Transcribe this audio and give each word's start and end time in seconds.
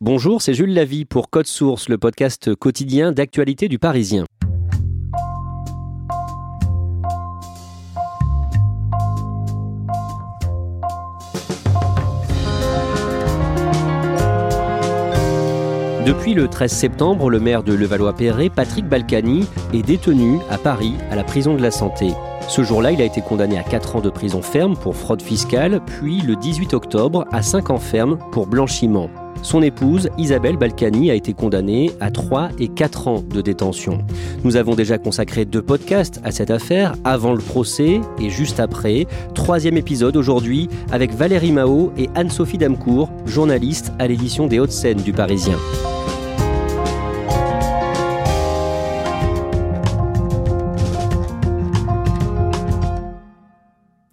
Bonjour, 0.00 0.42
c'est 0.42 0.54
Jules 0.54 0.74
Lavie 0.74 1.04
pour 1.04 1.30
Code 1.30 1.46
Source, 1.46 1.88
le 1.88 1.98
podcast 1.98 2.52
quotidien 2.56 3.12
d'actualité 3.12 3.68
du 3.68 3.78
Parisien. 3.78 4.24
Depuis 16.04 16.34
le 16.34 16.48
13 16.48 16.72
septembre, 16.72 17.30
le 17.30 17.38
maire 17.38 17.62
de 17.62 17.72
Levallois-Perret, 17.72 18.50
Patrick 18.50 18.86
Balkany, 18.86 19.46
est 19.72 19.82
détenu 19.82 20.40
à 20.50 20.58
Paris, 20.58 20.94
à 21.12 21.14
la 21.14 21.22
prison 21.22 21.54
de 21.54 21.62
la 21.62 21.70
Santé. 21.70 22.10
Ce 22.48 22.64
jour-là, 22.64 22.90
il 22.90 23.00
a 23.00 23.04
été 23.04 23.20
condamné 23.22 23.58
à 23.58 23.62
4 23.62 23.96
ans 23.96 24.00
de 24.00 24.10
prison 24.10 24.42
ferme 24.42 24.76
pour 24.76 24.96
fraude 24.96 25.22
fiscale, 25.22 25.80
puis 25.86 26.20
le 26.20 26.34
18 26.34 26.74
octobre 26.74 27.26
à 27.30 27.42
5 27.42 27.70
ans 27.70 27.78
ferme 27.78 28.18
pour 28.32 28.48
blanchiment. 28.48 29.08
Son 29.44 29.60
épouse, 29.62 30.08
Isabelle 30.16 30.56
Balkany, 30.56 31.10
a 31.10 31.14
été 31.14 31.34
condamnée 31.34 31.92
à 32.00 32.10
3 32.10 32.48
et 32.58 32.68
4 32.68 33.08
ans 33.08 33.22
de 33.22 33.42
détention. 33.42 33.98
Nous 34.42 34.56
avons 34.56 34.74
déjà 34.74 34.96
consacré 34.96 35.44
deux 35.44 35.60
podcasts 35.60 36.20
à 36.24 36.30
cette 36.30 36.50
affaire, 36.50 36.94
avant 37.04 37.34
le 37.34 37.40
procès 37.40 38.00
et 38.18 38.30
juste 38.30 38.58
après. 38.58 39.06
Troisième 39.34 39.76
épisode 39.76 40.16
aujourd'hui 40.16 40.70
avec 40.90 41.12
Valérie 41.12 41.52
Mao 41.52 41.92
et 41.98 42.08
Anne-Sophie 42.14 42.58
Damcourt, 42.58 43.10
journaliste 43.26 43.92
à 43.98 44.08
l'édition 44.08 44.46
des 44.46 44.58
Hauts-de-Seine 44.58 45.02
du 45.02 45.12
Parisien. 45.12 45.58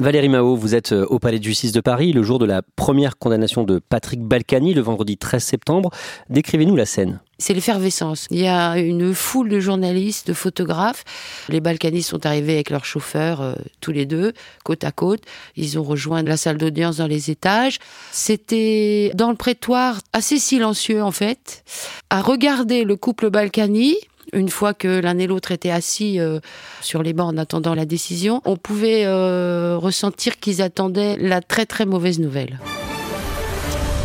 Valérie 0.02 0.30
Mao, 0.30 0.56
vous 0.56 0.74
êtes 0.74 0.94
euh, 0.94 1.06
au 1.12 1.20
Palais 1.20 1.38
de 1.38 1.44
justice 1.44 1.74
de 1.74 1.80
Paris 1.80 2.12
le 2.12 2.24
jour 2.24 2.40
de 2.40 2.46
la 2.46 2.64
première 2.64 3.20
condamnation 3.20 3.64
de 3.64 3.78
Patrick 3.78 4.20
Balkany, 4.20 4.74
le 4.74 4.82
vendredi 4.82 5.16
13 5.16 5.44
septembre. 5.44 5.92
Décrivez-nous 6.32 6.76
la 6.76 6.88
scène. 6.88 7.20
C'est 7.38 7.54
l'effervescence. 7.54 8.26
Il 8.32 8.40
y 8.40 8.48
a 8.48 8.80
une 8.80 9.14
foule 9.14 9.50
de 9.50 9.60
journalistes, 9.60 10.28
de 10.28 10.34
photographes. 10.34 11.04
Les 11.50 11.60
Balkanis 11.60 12.02
sont 12.02 12.26
arrivés 12.26 12.54
avec 12.54 12.72
leurs 12.72 12.86
chauffeurs, 12.86 13.42
euh, 13.42 13.54
tous 13.80 13.92
les 13.92 14.08
deux, 14.08 14.34
côte 14.64 14.84
à 14.84 14.92
côte. 14.92 15.22
Ils 15.56 15.78
ont 15.78 15.84
rejoint 15.84 16.24
la 16.24 16.38
salle 16.38 16.58
d'audience 16.58 16.98
dans 16.98 17.08
les 17.08 17.30
étages. 17.30 17.78
C'était 18.12 19.12
dans 19.14 19.30
le 19.30 19.36
prétoire 19.36 20.00
assez 20.14 20.40
silencieux, 20.40 21.04
en 21.04 21.12
fait, 21.12 21.64
à 22.10 22.22
regarder 22.22 22.86
le 22.86 22.96
couple 22.96 23.30
Balkany, 23.30 23.98
une 24.34 24.50
fois 24.50 24.74
que 24.74 25.00
l'un 25.00 25.18
et 25.18 25.28
l'autre 25.28 25.52
étaient 25.52 25.72
assis 25.72 26.19
euh, 26.19 26.40
sur 26.81 27.03
les 27.03 27.14
bancs 27.14 27.34
en 27.34 27.38
attendant 27.38 27.75
la 27.75 27.86
décision, 27.86 28.42
on 28.46 28.58
pouvait 28.58 29.06
euh, 29.06 29.78
ressentir 29.78 30.40
qu'ils 30.40 30.62
attendaient 30.62 31.18
la 31.18 31.42
très 31.42 31.66
très 31.66 31.86
mauvaise 31.86 32.19
nouvelle. 32.19 32.59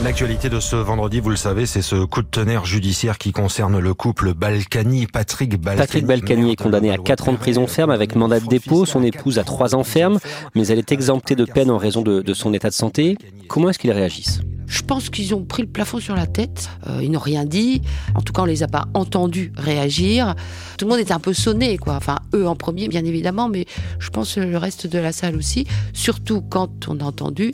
L'actualité 0.04 0.50
de 0.50 0.60
ce 0.60 0.76
vendredi, 0.76 1.20
vous 1.20 1.31
le 1.31 1.36
savez, 1.36 1.65
c'est 1.65 1.82
ce 1.82 2.04
coup 2.04 2.20
de 2.22 2.26
tonnerre 2.26 2.66
judiciaire 2.66 3.16
qui 3.16 3.32
concerne 3.32 3.78
le 3.78 3.94
couple 3.94 4.34
Balkany, 4.34 5.06
Patrick 5.06 5.59
Balkany. 5.59 5.78
Patrick 5.78 6.06
Balkany 6.06 6.53
est 6.53 6.56
condamné 6.56 6.91
à 6.91 6.98
4 6.98 7.31
ans 7.31 7.32
de 7.32 7.38
prison 7.38 7.66
ferme 7.66 7.91
avec 7.91 8.15
mandat 8.15 8.41
de 8.41 8.47
dépôt, 8.47 8.84
son 8.84 9.03
épouse 9.03 9.38
à 9.38 9.44
3 9.44 9.75
ans 9.75 9.84
ferme, 9.84 10.19
mais 10.54 10.66
elle 10.69 10.78
est 10.78 10.92
exemptée 10.92 11.34
de 11.34 11.44
peine 11.44 11.70
en 11.70 11.78
raison 11.78 12.03
de, 12.03 12.20
de 12.20 12.34
son 12.34 12.53
état 12.53 12.69
de 12.69 12.75
santé. 12.75 13.16
Comment 13.48 13.70
est-ce 13.70 13.78
qu'ils 13.78 13.91
réagissent? 13.91 14.42
Je 14.66 14.82
pense 14.82 15.10
qu'ils 15.10 15.34
ont 15.34 15.44
pris 15.44 15.62
le 15.62 15.69
plafond 15.69 16.00
sur 16.00 16.15
la 16.15 16.27
tête. 16.27 16.71
Euh, 16.88 17.00
ils 17.03 17.10
n'ont 17.10 17.19
rien 17.19 17.44
dit. 17.44 17.82
En 18.15 18.22
tout 18.22 18.32
cas, 18.32 18.43
on 18.43 18.47
les 18.47 18.62
a 18.62 18.69
pas 18.69 18.87
entendus 18.94 19.53
réagir. 19.56 20.34
Tout 20.78 20.84
le 20.84 20.91
monde 20.91 21.00
était 21.00 21.12
un 21.12 21.21
peu 21.21 21.32
sonné, 21.32 21.78
quoi. 21.78 21.94
Enfin, 21.94 22.19
eux 22.34 22.47
en 22.47 22.56
premier, 22.56 22.88
bien 22.88 23.04
évidemment, 23.04 23.49
mais 23.49 23.66
je 23.99 24.10
pense 24.10 24.37
le 24.37 24.59
reste 24.59 24.87
de 24.87 24.99
la 24.99 25.12
salle 25.12 25.37
aussi. 25.37 25.66
Surtout 25.93 26.41
quand 26.41 26.88
on 26.88 27.00
a 27.00 27.04
entendu 27.04 27.53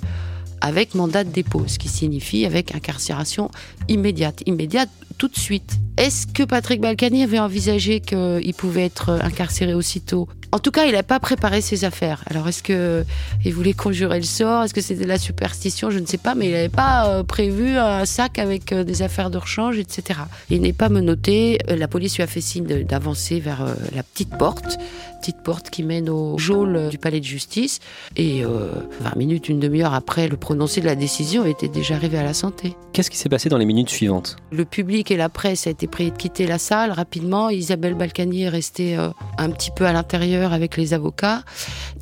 avec 0.61 0.95
mandat 0.95 1.25
de 1.25 1.31
dépôt, 1.31 1.65
ce 1.67 1.79
qui 1.79 1.89
signifie 1.89 2.47
avec 2.47 2.75
incarcération 2.75 3.51
immédiate. 3.89 4.43
Immédiate 4.47 4.89
tout 5.19 5.29
de 5.29 5.37
suite. 5.37 5.79
Est-ce 5.97 6.27
que 6.27 6.45
Patrick 6.45 6.81
Balkany 6.81 7.25
avait 7.25 7.41
envisagé 7.41 8.01
qu'il 8.01 8.55
pouvait 8.57 8.85
être 8.85 9.11
incarcéré 9.23 9.75
aussitôt? 9.75 10.29
En 10.55 10.59
tout 10.59 10.71
cas, 10.71 10.85
il 10.85 10.93
n'a 10.93 11.03
pas 11.03 11.19
préparé 11.19 11.63
ses 11.63 11.87
affaires. 11.87 12.23
Alors, 12.27 12.47
est-ce 12.47 12.63
que 12.63 13.07
il 13.43 13.55
voulait 13.55 13.73
conjurer 13.73 14.19
le 14.19 14.25
sort? 14.25 14.65
Est-ce 14.65 14.75
que 14.75 14.83
c'était 14.83 15.05
de 15.05 15.09
la 15.09 15.17
superstition? 15.17 15.89
Je 15.89 15.99
ne 15.99 16.05
sais 16.05 16.19
pas, 16.19 16.35
mais 16.35 16.49
il 16.49 16.53
n'avait 16.53 16.69
pas 16.69 17.09
euh, 17.09 17.23
prévu 17.23 17.79
un 17.79 18.05
sac 18.05 18.39
avec 18.39 18.71
euh, 18.71 18.85
des 18.85 19.01
affaires 19.01 19.31
de 19.31 19.39
rechange, 19.39 19.79
etc. 19.79 20.21
Il 20.51 20.61
n'est 20.61 20.75
pas 20.75 20.91
menotté. 20.91 21.59
Euh, 21.71 21.77
la 21.77 21.89
police 21.89 22.17
lui 22.17 22.23
a 22.23 22.27
fait 22.27 22.43
signe 22.43 22.67
d'avancer 22.85 23.41
vers 23.41 23.65
la 23.95 24.03
petite 24.03 24.37
porte 24.37 24.79
petite 25.23 25.43
porte 25.45 25.71
qui 25.71 25.85
mène 25.85 26.11
au 26.11 26.37
geôle 26.37 26.89
du 26.89 26.99
palais 26.99 27.21
de 27.21 27.25
justice. 27.25 27.79
Et 28.17 28.43
20 28.43 29.15
minutes, 29.15 29.49
une 29.49 29.61
demi-heure 29.61 29.95
après 29.95 30.27
le 30.27 30.37
prononcé 30.37 30.81
de 30.81 30.87
la 30.87 30.97
décision, 30.97 31.45
était 31.45 31.69
déjà 31.69 31.95
arrivé 31.95 32.19
à 32.19 32.25
la 32.25 32.35
santé. 32.35 32.75
Qu'est-ce 32.93 33.09
qui 33.09 33.17
s'est 33.17 33.29
passé 33.29 33.49
dans 33.49 33.57
les 33.57 33.65
minutes 33.65 33.89
suivantes? 33.89 34.37
Le 34.51 34.65
public 34.65 35.13
et 35.13 35.17
la 35.17 35.29
presse 35.29 35.69
a 35.69 35.71
été 35.71 35.87
prié 35.87 36.11
de 36.11 36.17
quitter 36.17 36.49
la 36.49 36.59
salle 36.59 36.91
rapidement. 36.91 37.51
Isabelle 37.51 37.95
Balkany 37.95 38.43
est 38.43 38.49
restée 38.49 38.97
un 38.97 39.51
petit 39.51 39.71
peu 39.71 39.87
à 39.87 39.93
l'intérieur 39.93 40.42
avec 40.51 40.77
les 40.77 40.95
avocats. 40.95 41.43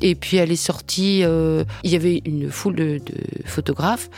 Et 0.01 0.15
puis 0.15 0.37
elle 0.37 0.51
est 0.51 0.55
sortie. 0.55 1.21
Euh, 1.23 1.63
il 1.83 1.91
y 1.91 1.95
avait 1.95 2.21
une 2.25 2.49
foule 2.49 2.75
de, 2.75 3.01
photographes, 3.45 4.09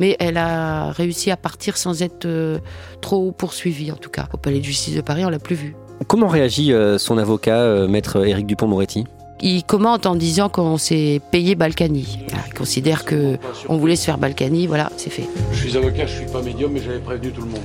mais 0.00 0.16
elle 0.18 0.36
a 0.36 0.90
réussi 0.90 1.30
à 1.30 1.36
partir 1.36 1.76
sans 1.76 2.02
être 2.02 2.26
euh, 2.26 2.58
trop 3.00 3.32
poursuivie, 3.32 3.92
en 3.92 3.96
tout 3.96 4.10
cas. 4.10 4.28
Au 4.32 4.36
palais 4.36 4.58
de 4.58 4.64
justice 4.64 4.94
de 4.94 5.00
Paris, 5.00 5.24
on 5.24 5.30
l'a 5.30 5.38
plus 5.38 5.56
vue. 5.56 5.74
Comment 6.08 6.28
réagit 6.28 6.72
euh, 6.72 6.98
son 6.98 7.16
avocat, 7.18 7.86
maître 7.86 8.26
Éric 8.26 8.46
Dupont-Moretti? 8.46 9.04
Il 9.40 9.64
commente 9.64 10.06
en 10.06 10.14
disant 10.14 10.48
qu'on 10.48 10.76
s'est 10.76 11.20
payé 11.32 11.54
Balkany. 11.54 12.18
Il 12.46 12.54
considère 12.54 13.04
que 13.04 13.38
on 13.68 13.76
voulait 13.76 13.96
se 13.96 14.04
faire 14.04 14.18
Balkany, 14.18 14.66
voilà, 14.66 14.90
c'est 14.96 15.10
fait. 15.10 15.28
Je 15.52 15.58
suis 15.58 15.76
avocat, 15.76 16.06
je 16.06 16.16
suis 16.16 16.26
pas 16.26 16.42
médium, 16.42 16.72
mais 16.72 16.80
j'avais 16.80 17.00
prévenu 17.00 17.32
tout 17.32 17.42
le 17.42 17.48
monde. 17.48 17.62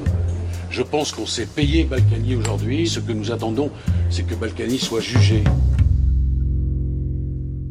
Je 0.69 0.81
pense 0.83 1.11
qu'on 1.11 1.25
s'est 1.25 1.45
payé 1.45 1.83
Balkany 1.83 2.35
aujourd'hui. 2.35 2.87
Ce 2.87 2.99
que 2.99 3.11
nous 3.11 3.31
attendons, 3.31 3.71
c'est 4.09 4.23
que 4.23 4.35
Balkany 4.35 4.77
soit 4.77 5.01
jugé. 5.01 5.43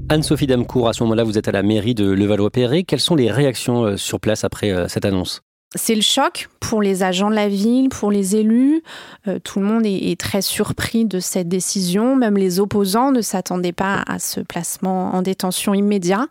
Anne-Sophie 0.08 0.46
Damcourt, 0.46 0.88
à 0.88 0.92
ce 0.92 1.02
moment-là, 1.02 1.24
vous 1.24 1.38
êtes 1.38 1.48
à 1.48 1.52
la 1.52 1.62
mairie 1.62 1.94
de 1.94 2.10
Levallois-Perret. 2.10 2.84
Quelles 2.84 3.00
sont 3.00 3.16
les 3.16 3.30
réactions 3.30 3.84
euh, 3.84 3.96
sur 3.96 4.20
place 4.20 4.44
après 4.44 4.70
euh, 4.70 4.88
cette 4.88 5.04
annonce? 5.04 5.42
C'est 5.74 5.96
le 5.96 6.00
choc 6.00 6.48
pour 6.60 6.80
les 6.80 7.02
agents 7.02 7.28
de 7.28 7.34
la 7.34 7.48
ville, 7.48 7.88
pour 7.88 8.10
les 8.10 8.36
élus. 8.36 8.82
Euh, 9.26 9.38
tout 9.42 9.58
le 9.58 9.66
monde 9.66 9.84
est, 9.84 10.18
très 10.18 10.40
surpris 10.40 11.04
de 11.04 11.18
cette 11.18 11.48
décision. 11.48 12.14
Même 12.14 12.36
les 12.36 12.60
opposants 12.60 13.10
ne 13.10 13.20
s'attendaient 13.20 13.72
pas 13.72 14.02
à 14.06 14.18
ce 14.18 14.40
placement 14.40 15.14
en 15.14 15.22
détention 15.22 15.74
immédiat. 15.74 16.26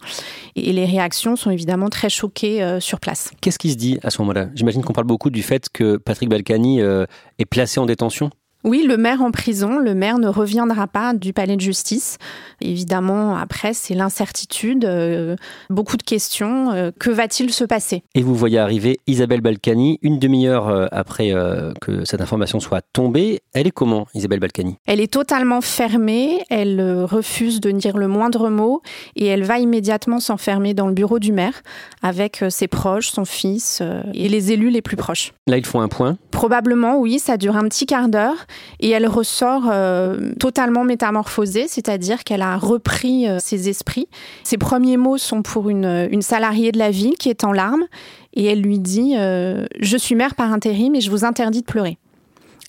Et, 0.55 0.71
les 0.71 0.85
réactions 0.85 1.35
sont 1.35 1.51
évidemment 1.51 1.89
très 1.89 2.09
choquées 2.09 2.63
euh, 2.63 2.79
sur 2.79 2.99
place. 2.99 3.31
Qu'est-ce 3.41 3.59
qui 3.59 3.71
se 3.71 3.77
dit 3.77 3.99
à 4.03 4.09
ce 4.09 4.21
moment-là? 4.21 4.47
J'imagine 4.55 4.83
qu'on 4.83 4.93
parle 4.93 5.07
beaucoup 5.07 5.29
du 5.29 5.43
fait 5.43 5.67
que 5.69 5.97
Patrick 5.97 6.29
Balkany 6.29 6.81
euh, 6.81 7.05
est 7.37 7.45
placé 7.45 7.79
en 7.79 7.85
détention. 7.85 8.29
Oui, 8.65 8.83
le 8.87 8.97
maire 8.97 9.21
en 9.21 9.29
prison, 9.29 9.77
le 9.77 9.93
maire 9.93 10.17
ne 10.17 10.27
reviendra 10.27 10.87
pas 10.87 11.13
du 11.13 11.33
palais 11.33 11.55
de 11.55 11.61
justice. 11.61 12.17
Évidemment, 12.61 13.35
après, 13.37 13.75
c'est 13.75 13.93
l'incertitude, 13.93 14.85
euh, 14.85 15.35
beaucoup 15.69 15.97
de 15.97 16.03
questions. 16.03 16.71
Euh, 16.71 16.89
que 16.99 17.11
va-t-il 17.11 17.53
se 17.53 17.63
passer? 17.63 18.01
Et 18.15 18.23
vous 18.23 18.33
voyez 18.33 18.57
arriver 18.57 18.99
Isabelle 19.05 19.41
Balkany 19.41 19.99
une 20.01 20.17
demi-heure 20.17 20.67
euh, 20.67 20.87
après 20.91 21.31
que 21.79 22.05
cette 22.05 22.21
information 22.21 22.59
soit 22.59 22.81
tombée. 22.91 23.41
Elle 23.53 23.67
est 23.67 23.71
comment, 23.71 24.07
Isabelle 24.15 24.39
Balkany? 24.39 24.77
Elle 24.87 24.99
est 24.99 25.13
totalement 25.13 25.61
fermée, 25.61 26.43
elle 26.49 27.03
refuse 27.03 27.61
de 27.61 27.69
dire 27.69 27.97
le 27.97 28.07
moindre 28.07 28.49
mot 28.49 28.81
et 29.15 29.27
elle 29.27 29.43
va 29.43 29.59
immédiatement 29.59 30.19
s'enfermer 30.19 30.73
dans 30.73 30.87
le 30.87 30.93
bureau 30.93 31.19
du 31.19 31.31
maire 31.31 31.61
avec 32.01 32.43
ses 32.49 32.67
proches, 32.67 33.09
son 33.09 33.25
fils 33.25 33.83
et 34.15 34.27
les 34.27 34.51
élus 34.51 34.71
les 34.71 34.81
plus 34.81 34.95
proches. 34.95 35.33
Là, 35.45 35.57
ils 35.57 35.65
font 35.65 35.81
un 35.81 35.87
point? 35.87 36.17
Probablement, 36.31 36.97
oui, 36.97 37.19
ça 37.19 37.37
dure 37.37 37.57
un 37.57 37.67
petit 37.67 37.85
quart 37.85 38.09
d'heure 38.09 38.47
et 38.79 38.89
elle 38.89 39.07
ressort 39.07 39.63
euh, 39.71 40.33
totalement 40.39 40.83
métamorphosée, 40.83 41.67
c'est-à-dire 41.67 42.23
qu'elle 42.23 42.41
a 42.41 42.57
repris 42.57 43.27
euh, 43.27 43.39
ses 43.39 43.69
esprits. 43.69 44.07
Ses 44.43 44.57
premiers 44.57 44.97
mots 44.97 45.17
sont 45.17 45.41
pour 45.41 45.69
une, 45.69 46.21
salariée 46.21 46.71
de 46.71 46.79
la 46.79 46.91
ville 46.91 47.15
qui 47.15 47.29
est 47.29 47.43
en 47.43 47.51
larmes 47.51 47.85
et 48.33 48.45
elle 48.45 48.61
lui 48.61 48.79
dit 48.79 49.15
euh, 49.17 49.65
Je 49.79 49.97
suis 49.97 50.15
mère 50.15 50.35
par 50.35 50.51
intérim 50.51 50.95
et 50.95 51.01
je 51.01 51.11
vous 51.11 51.25
interdis 51.25 51.61
de 51.61 51.65
pleurer. 51.65 51.97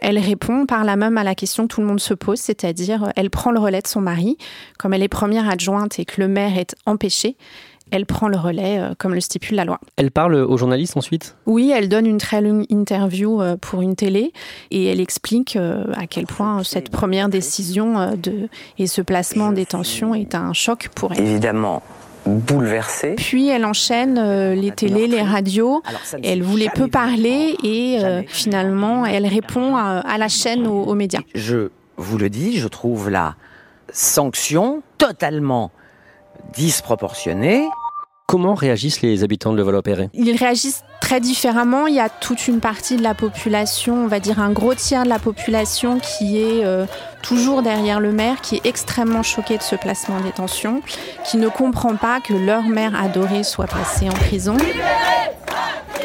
Elle 0.01 0.19
répond 0.19 0.67
par 0.67 0.85
là 0.85 0.97
même 0.97 1.17
à 1.17 1.25
la 1.25 1.35
question 1.35 1.67
que 1.67 1.75
tout 1.75 1.81
le 1.81 1.87
monde 1.87 2.01
se 2.01 2.13
pose, 2.13 2.39
c'est-à-dire 2.39 3.11
elle 3.17 3.31
prend 3.31 3.51
le 3.51 3.59
relais 3.59 3.81
de 3.81 3.87
son 3.87 4.03
mari, 4.03 4.37
comme 4.79 4.93
elle 4.93 5.03
est 5.03 5.09
première 5.09 5.49
adjointe 5.49 5.99
et 5.99 6.05
que 6.05 6.21
le 6.21 6.29
maire 6.29 6.59
est 6.59 6.77
empêché 6.85 7.37
elle 7.91 8.07
prend 8.07 8.29
le 8.29 8.37
relais 8.37 8.79
euh, 8.79 8.95
comme 8.99 9.15
le 9.15 9.21
stipule 9.21 9.57
la 9.57 9.65
loi. 9.65 9.79
Elle 9.97 10.11
parle 10.11 10.35
aux 10.35 10.57
journalistes 10.57 10.97
ensuite? 10.97 11.37
Oui, 11.47 11.73
elle 11.75 11.89
donne 11.89 12.07
une 12.07 12.19
très 12.19 12.41
longue 12.41 12.65
interview 12.69 13.41
euh, 13.41 13.57
pour 13.57 13.83
une 13.83 13.95
télé 13.95 14.33
et 14.71 14.87
elle 14.87 15.01
explique 15.01 15.57
euh, 15.57 15.85
à 15.95 16.07
quel 16.07 16.27
point 16.27 16.63
cette 16.65 16.91
première 16.91 17.29
décision 17.29 18.17
de, 18.17 18.49
et 18.79 18.87
ce 18.87 19.03
placement 19.03 19.47
en 19.47 19.53
détention 19.53 20.15
est 20.15 20.35
un 20.35 20.53
choc 20.53 20.89
pour 20.95 21.13
elle. 21.13 21.21
Évidemment, 21.21 21.83
bouleversée. 22.27 23.15
Puis 23.17 23.49
elle 23.49 23.65
enchaîne 23.65 24.53
les 24.55 24.73
télés, 24.73 25.07
les 25.07 25.23
radios. 25.23 25.83
Elle 26.25 26.43
voulait 26.43 26.71
peu 26.75 26.89
parler 26.89 27.57
et 27.63 27.99
finalement 28.27 29.07
elle 29.07 29.27
répond 29.27 29.77
à, 29.77 30.19
la 30.19 30.29
chaîne 30.29 30.67
aux 30.67 30.95
médias. 30.95 31.21
Je 31.35 31.69
vous 31.97 32.19
le 32.19 32.29
dis, 32.29 32.59
je 32.59 32.69
trouve 32.69 33.11
la 33.11 33.37
sanction 33.93 34.83
totalement 34.99 35.71
disproportionnée. 36.57 37.69
Comment 38.27 38.55
réagissent 38.55 39.03
les 39.03 39.23
habitants 39.23 39.53
de 39.53 39.59
Levallois-Perret? 39.59 40.11
Ils 40.13 40.37
réagissent 40.37 40.83
très 41.01 41.21
différemment. 41.21 41.87
Il 41.87 41.95
y 41.95 42.01
a 42.01 42.09
toute 42.09 42.49
une 42.49 42.59
partie 42.59 42.97
de 42.97 43.03
la 43.03 43.15
population, 43.15 44.05
on 44.05 44.09
va 44.09 44.19
dire 44.19 44.41
un 44.41 44.51
gros 44.51 44.75
tiers 44.75 45.05
de 45.05 45.09
la 45.09 45.21
population 45.21 46.01
qui 46.01 46.39
est 46.39 46.65
euh, 46.65 46.87
toujours 47.23 47.63
derrière 47.63 48.01
le 48.01 48.11
maire, 48.11 48.41
qui 48.41 48.57
est 48.57 48.67
extrêmement 48.67 49.23
choqué 49.23 49.57
de 49.57 49.63
ce 49.63 49.77
placement 49.77 50.17
en 50.17 50.21
détention, 50.23 50.83
qui 51.25 51.37
ne 51.37 51.49
comprend 51.49 51.95
pas 51.95 52.21
que 52.21 52.35
leur 52.35 52.65
maire 52.65 53.01
adoré 53.01 53.45
soit 53.45 53.67
placé 53.67 54.11
en 54.11 54.15
prison. 54.15 54.57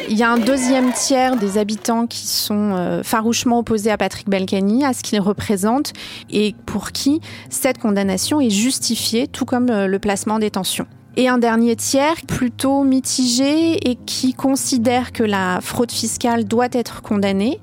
Il 0.08 0.18
y 0.18 0.22
a 0.22 0.30
un 0.30 0.38
deuxième 0.38 0.92
tiers 0.92 1.36
des 1.36 1.58
habitants 1.58 2.06
qui 2.06 2.26
sont 2.26 2.74
euh, 2.74 3.02
farouchement 3.02 3.58
opposés 3.60 3.90
à 3.90 3.96
Patrick 3.96 4.28
Balkany, 4.28 4.84
à 4.84 4.92
ce 4.92 5.02
qu'il 5.02 5.20
représente, 5.20 5.92
et 6.30 6.54
pour 6.66 6.92
qui 6.92 7.20
cette 7.50 7.78
condamnation 7.78 8.40
est 8.40 8.50
justifiée, 8.50 9.26
tout 9.26 9.44
comme 9.44 9.70
euh, 9.70 9.86
le 9.86 9.98
placement 9.98 10.34
en 10.34 10.38
détention. 10.38 10.86
Et 11.16 11.28
un 11.28 11.38
dernier 11.38 11.76
tiers 11.76 12.16
plutôt 12.26 12.84
mitigé 12.84 13.90
et 13.90 13.96
qui 14.06 14.32
considère 14.32 15.12
que 15.12 15.22
la 15.22 15.60
fraude 15.60 15.92
fiscale 15.92 16.44
doit 16.44 16.68
être 16.72 17.02
condamnée, 17.02 17.60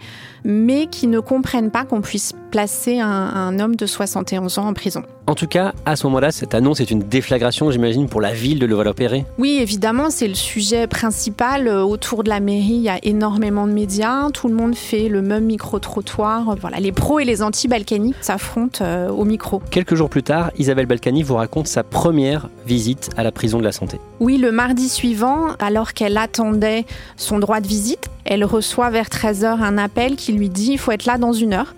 mais 0.49 0.87
qui 0.87 1.07
ne 1.07 1.19
comprennent 1.19 1.69
pas 1.69 1.85
qu'on 1.85 2.01
puisse 2.01 2.33
placer 2.49 2.99
un, 2.99 3.59
homme 3.59 3.75
de 3.75 3.85
71 3.85 4.57
ans 4.57 4.67
en 4.67 4.73
prison. 4.73 5.03
En 5.27 5.35
tout 5.35 5.45
cas, 5.45 5.73
à 5.85 5.95
ce 5.95 6.07
moment-là, 6.07 6.31
cette 6.31 6.55
annonce 6.55 6.79
est 6.79 6.89
une 6.89 7.01
déflagration, 7.01 7.69
j'imagine, 7.69 8.09
pour 8.09 8.19
la 8.19 8.33
ville 8.33 8.57
de 8.57 8.65
Levallois-Perret. 8.65 9.25
Oui, 9.37 9.59
évidemment, 9.61 10.09
c'est 10.09 10.27
le 10.27 10.33
sujet 10.33 10.87
principal. 10.87 11.67
Euh, 11.67 11.83
autour 11.83 12.23
de 12.23 12.29
la 12.29 12.39
mairie, 12.39 12.73
il 12.73 12.81
y 12.81 12.89
a 12.89 12.97
énormément 13.03 13.67
de 13.67 13.73
médias. 13.73 14.31
Tout 14.31 14.47
le 14.47 14.55
monde 14.55 14.75
fait 14.75 15.07
le 15.07 15.21
même 15.21 15.45
micro-trottoir. 15.45 16.55
Voilà, 16.59 16.79
les 16.79 16.91
pros 16.91 17.19
et 17.19 17.25
les 17.25 17.43
anti-Balkany 17.43 18.15
s'affrontent 18.21 18.83
euh, 18.83 19.09
au 19.09 19.25
micro. 19.25 19.61
Quelques 19.69 19.93
jours 19.93 20.09
plus 20.09 20.23
tard, 20.23 20.51
Isabelle 20.57 20.87
Balkany 20.87 21.21
vous 21.21 21.35
raconte 21.35 21.67
sa 21.67 21.83
première 21.83 22.49
visite 22.65 23.09
à 23.15 23.23
la 23.23 23.31
prison 23.31 23.59
de 23.59 23.63
la 23.63 23.71
santé. 23.71 23.99
Oui, 24.19 24.37
le 24.37 24.51
mardi 24.51 24.89
suivant, 24.89 25.55
alors 25.59 25.93
qu'elle 25.93 26.17
attendait 26.17 26.85
son 27.15 27.39
droit 27.39 27.61
de 27.61 27.67
visite, 27.67 28.09
elle 28.25 28.43
reçoit 28.43 28.89
vers 28.89 29.07
13h 29.07 29.45
un 29.45 29.77
appel 29.77 30.17
qui 30.17 30.33
lui 30.33 30.49
dit 30.49 30.73
il 30.73 30.77
faut 30.77 30.91
être 30.91 31.05
là 31.05 31.17
dans 31.17 31.31
une 31.31 31.53
heure. 31.53 31.73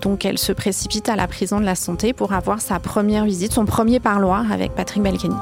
Donc 0.00 0.24
elle 0.24 0.38
se 0.38 0.52
précipite 0.52 1.08
à 1.08 1.14
la 1.14 1.28
prison 1.28 1.60
de 1.60 1.64
la 1.64 1.76
santé 1.76 2.12
pour 2.12 2.32
avoir 2.32 2.60
sa 2.60 2.80
première 2.80 3.24
visite, 3.24 3.52
son 3.52 3.64
premier 3.64 4.00
parloir 4.00 4.50
avec 4.50 4.72
Patrick 4.72 5.04
Balkany. 5.04 5.36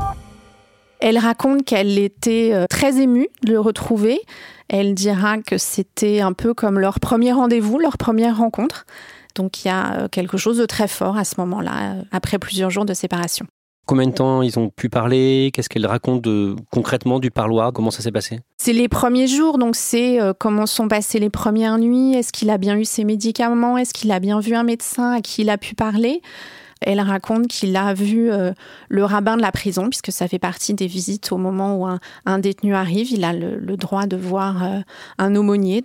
Elle 1.00 1.18
raconte 1.18 1.64
qu'elle 1.64 1.98
était 1.98 2.50
euh, 2.52 2.66
très 2.68 3.00
émue 3.00 3.28
de 3.44 3.52
le 3.52 3.60
retrouver. 3.60 4.20
Elle 4.68 4.94
dira 4.94 5.38
que 5.38 5.58
c'était 5.58 6.20
un 6.20 6.32
peu 6.32 6.54
comme 6.54 6.78
leur 6.78 7.00
premier 7.00 7.32
rendez-vous, 7.32 7.78
leur 7.78 7.96
première 7.96 8.36
rencontre. 8.36 8.86
Donc 9.34 9.64
il 9.64 9.68
y 9.68 9.70
a 9.70 9.94
euh, 9.94 10.08
quelque 10.08 10.36
chose 10.36 10.58
de 10.58 10.66
très 10.66 10.86
fort 10.86 11.16
à 11.16 11.24
ce 11.24 11.34
moment-là, 11.38 11.72
euh, 11.94 12.02
après 12.12 12.38
plusieurs 12.38 12.70
jours 12.70 12.84
de 12.84 12.94
séparation. 12.94 13.46
Combien 13.84 14.06
de 14.06 14.12
temps 14.12 14.42
ils 14.42 14.60
ont 14.60 14.70
pu 14.70 14.88
parler? 14.88 15.50
Qu'est-ce 15.52 15.68
qu'elle 15.68 15.86
raconte 15.86 16.22
de, 16.22 16.54
concrètement 16.70 17.18
du 17.18 17.32
parloir? 17.32 17.72
Comment 17.72 17.90
ça 17.90 18.00
s'est 18.00 18.12
passé? 18.12 18.38
C'est 18.56 18.72
les 18.72 18.88
premiers 18.88 19.26
jours, 19.26 19.58
donc 19.58 19.74
c'est 19.74 20.20
euh, 20.20 20.32
comment 20.38 20.66
sont 20.66 20.86
passées 20.86 21.18
les 21.18 21.30
premières 21.30 21.78
nuits. 21.78 22.14
Est-ce 22.14 22.32
qu'il 22.32 22.50
a 22.50 22.58
bien 22.58 22.76
eu 22.76 22.84
ses 22.84 23.02
médicaments? 23.02 23.76
Est-ce 23.76 23.92
qu'il 23.92 24.12
a 24.12 24.20
bien 24.20 24.38
vu 24.38 24.54
un 24.54 24.62
médecin 24.62 25.10
à 25.10 25.20
qui 25.20 25.42
il 25.42 25.50
a 25.50 25.58
pu 25.58 25.74
parler? 25.74 26.22
Elle 26.80 27.00
raconte 27.00 27.48
qu'il 27.48 27.76
a 27.76 27.92
vu 27.92 28.30
euh, 28.30 28.52
le 28.88 29.04
rabbin 29.04 29.36
de 29.36 29.42
la 29.42 29.50
prison, 29.50 29.88
puisque 29.88 30.12
ça 30.12 30.28
fait 30.28 30.38
partie 30.38 30.74
des 30.74 30.86
visites 30.86 31.32
au 31.32 31.36
moment 31.36 31.76
où 31.76 31.86
un, 32.26 32.38
détenu 32.38 32.76
arrive. 32.76 33.10
Il 33.10 33.24
a 33.24 33.32
le, 33.32 33.76
droit 33.76 34.06
de 34.06 34.16
voir 34.16 34.62
euh, 34.62 34.78
un 35.18 35.34
aumônier. 35.34 35.84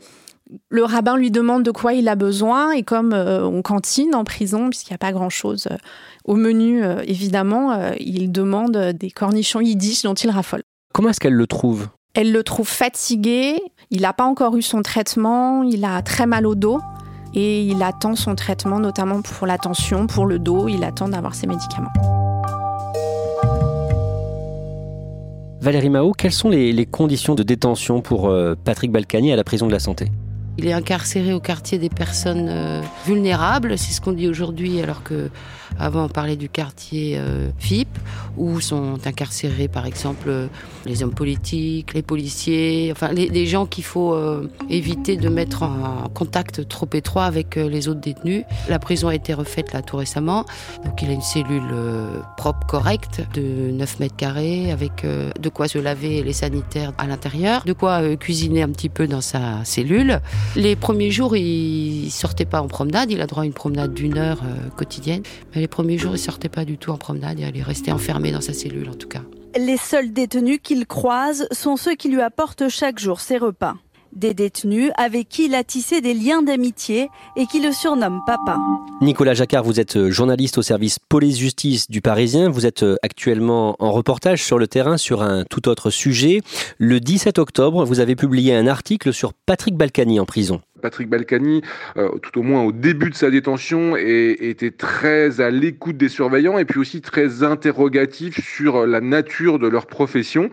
Le 0.70 0.84
rabbin 0.84 1.18
lui 1.18 1.32
demande 1.32 1.64
de 1.64 1.72
quoi 1.72 1.94
il 1.94 2.08
a 2.08 2.16
besoin 2.16 2.72
et 2.72 2.84
comme 2.84 3.12
on 3.14 3.62
cantine 3.62 4.16
en 4.16 4.24
prison, 4.24 4.70
puisqu'il 4.70 4.94
n'y 4.94 4.96
a 4.96 4.98
pas 4.98 5.12
grand-chose 5.12 5.68
au 6.28 6.36
menu, 6.36 6.84
euh, 6.84 7.02
évidemment, 7.08 7.72
euh, 7.72 7.94
il 8.00 8.32
demande 8.32 8.78
des 8.78 9.10
cornichons 9.10 9.62
yiddish 9.62 10.04
dont 10.04 10.14
il 10.14 10.30
raffole. 10.30 10.62
Comment 10.94 11.10
est-ce 11.10 11.20
qu'elle 11.20 11.34
le 11.34 11.48
trouve? 11.48 11.88
Elle 12.14 12.32
le 12.32 12.44
trouve 12.44 12.68
fatigué, 12.68 13.60
il 13.92 14.02
n'a 14.02 14.14
pas 14.14 14.26
encore 14.26 14.58
eu 14.58 14.62
son 14.62 14.82
traitement, 14.82 15.64
il 15.64 15.86
a 15.86 16.02
très 16.02 16.26
mal 16.26 16.46
au 16.46 16.56
dos 16.56 16.80
et 17.34 17.64
il 17.64 17.82
attend 17.84 18.16
son 18.16 18.36
traitement 18.36 18.80
notamment 18.80 19.22
pour 19.22 19.48
la 19.48 19.58
tension, 19.58 20.08
pour 20.08 20.26
le 20.26 20.40
dos, 20.40 20.68
il 20.68 20.84
attend 20.84 21.08
d'avoir 21.08 21.36
ses 21.36 21.48
médicaments. 21.48 21.92
Valérie 25.62 25.90
Mao, 25.90 26.12
quelles 26.14 26.32
sont 26.32 26.50
les, 26.50 26.86
conditions 26.86 27.36
de 27.36 27.44
détention 27.44 28.02
pour 28.02 28.30
euh, 28.30 28.56
Patrick 28.56 28.92
Balkany 28.92 29.32
à 29.32 29.36
la 29.36 29.44
prison 29.44 29.68
de 29.68 29.72
la 29.72 29.80
santé? 29.80 30.08
Il 30.58 30.68
est 30.68 30.74
incarcéré 30.74 31.34
au 31.34 31.40
quartier 31.40 31.78
des 31.78 31.90
personnes 31.90 32.82
vulnérables, 33.06 33.78
c'est 33.78 33.92
ce 33.92 34.02
qu'on 34.02 34.12
dit 34.12 34.28
aujourd'hui, 34.28 34.82
alors 34.82 35.04
que 35.04 35.30
avant, 35.80 36.06
on 36.06 36.10
parlait 36.10 36.36
du 36.36 36.50
quartier 36.50 37.18
euh, 37.18 37.50
FIP, 37.60 37.88
où 38.38 38.62
sont 38.62 38.98
incarcérés, 39.06 39.68
par 39.68 39.86
exemple, 39.86 40.50
les 40.86 41.04
hommes 41.04 41.14
politiques, 41.14 41.94
les 41.94 42.02
policiers, 42.02 42.90
enfin, 42.92 43.12
les, 43.12 43.46
gens 43.48 43.66
qu'il 43.66 43.84
faut 43.84 44.14
euh, 44.14 44.50
éviter 44.70 45.16
de 45.16 45.30
mettre 45.30 45.64
en 45.64 46.10
contact 46.14 46.68
trop 46.68 46.88
étroit 46.94 47.26
avec 47.26 47.58
euh, 47.58 47.70
les 47.70 47.88
autres 47.88 48.02
détenus. 48.02 48.44
La 48.70 48.80
prison 48.80 49.08
a 49.08 49.16
été 49.16 49.34
refaite 49.34 49.74
là 49.74 49.82
tout 49.82 49.98
récemment, 49.98 50.46
donc 50.84 51.02
il 51.02 51.10
a 51.10 51.14
une 51.14 51.22
cellule 51.22 51.64
propre, 52.36 52.66
correcte, 52.68 53.22
de 53.34 53.72
9 53.72 54.00
mètres 54.00 54.16
carrés, 54.16 54.72
avec 54.72 55.06
de 55.06 55.50
quoi 55.50 55.68
se 55.68 55.78
laver 55.78 56.24
les 56.24 56.34
sanitaires 56.34 56.94
à 56.98 57.08
l'intérieur, 57.08 57.64
de 57.66 57.74
quoi 57.74 58.16
cuisiner 58.18 58.62
un 58.64 58.70
petit 58.70 58.90
peu 58.90 59.08
dans 59.08 59.22
sa 59.22 59.64
cellule. 59.64 60.20
Les 60.56 60.76
premiers 60.76 61.12
jours, 61.12 61.36
il 61.36 62.10
sortait 62.12 62.46
pas 62.46 62.62
en 62.62 62.68
promenade, 62.68 63.12
il 63.12 63.22
a 63.22 63.28
droit 63.28 63.44
à 63.44 63.46
une 63.46 63.54
promenade 63.54 63.94
d'une 63.94 64.18
heure 64.18 64.42
quotidienne 64.76 65.24
les 65.56 65.68
premiers 65.68 65.98
jours, 65.98 66.14
il 66.16 66.20
sortait 66.20 66.50
pas 66.50 66.66
du 66.66 66.78
tout 66.78 66.92
en 66.92 66.98
promenade 66.98 67.40
il 67.40 67.58
est 67.58 67.64
resté 67.64 67.92
enfermé 67.92 68.27
dans 68.32 68.42
sa 68.42 68.54
cellule 68.54 68.90
en 68.90 68.96
tout 68.96 69.08
cas. 69.08 69.22
Les 69.58 69.78
seuls 69.78 70.12
détenus 70.12 70.60
qu'il 70.62 70.86
croise 70.86 71.48
sont 71.52 71.78
ceux 71.78 71.96
qui 71.96 72.10
lui 72.10 72.22
apportent 72.22 72.70
chaque 72.70 73.00
jour 73.00 73.20
ses 73.20 73.38
repas. 73.38 73.76
Des 74.14 74.34
détenus 74.34 74.92
avec 74.98 75.30
qui 75.30 75.46
il 75.46 75.56
a 75.56 75.64
tissé 75.64 76.02
des 76.02 76.14
liens 76.14 76.42
d'amitié 76.42 77.10
et 77.36 77.46
qui 77.46 77.60
le 77.60 77.72
surnomment 77.72 78.22
papa. 78.26 78.58
Nicolas 79.02 79.34
Jacquard, 79.34 79.64
vous 79.64 79.80
êtes 79.80 79.98
euh, 79.98 80.10
journaliste 80.10 80.58
au 80.58 80.62
service 80.62 80.98
police-justice 80.98 81.90
du 81.90 82.02
Parisien. 82.02 82.50
Vous 82.50 82.66
êtes 82.66 82.84
euh, 82.84 82.96
actuellement 83.04 83.76
en 83.80 83.92
reportage 83.92 84.44
sur 84.44 84.58
le 84.58 84.68
terrain 84.68 84.98
sur 84.98 85.22
un 85.22 85.44
tout 85.44 85.68
autre 85.68 85.90
sujet. 85.90 86.42
Le 86.78 87.00
17 87.00 87.38
octobre, 87.38 87.84
vous 87.86 88.00
avez 88.00 88.16
publié 88.16 88.56
un 88.56 88.66
article 88.66 89.14
sur 89.14 89.34
Patrick 89.34 89.76
Balkany 89.76 90.20
en 90.20 90.26
prison. 90.26 90.62
Patrick 90.82 91.10
Balkany, 91.10 91.62
euh, 91.98 92.10
tout 92.20 92.40
au 92.40 92.44
moins 92.44 92.64
au 92.64 92.72
début 92.72 93.10
de 93.10 93.16
sa 93.16 93.30
détention, 93.30 93.96
était 93.98 94.72
très 94.72 95.42
à 95.42 95.50
l'écoute 95.50 95.98
des 95.98 96.10
surveillants 96.10 96.58
et 96.58 96.66
puis 96.66 96.80
aussi 96.80 97.02
très 97.02 97.44
interrogatif 97.44 98.40
sur 98.44 98.86
la 98.86 99.02
nature 99.02 99.60
de 99.60 99.68
leur 99.68 99.88
profession. 99.88 100.50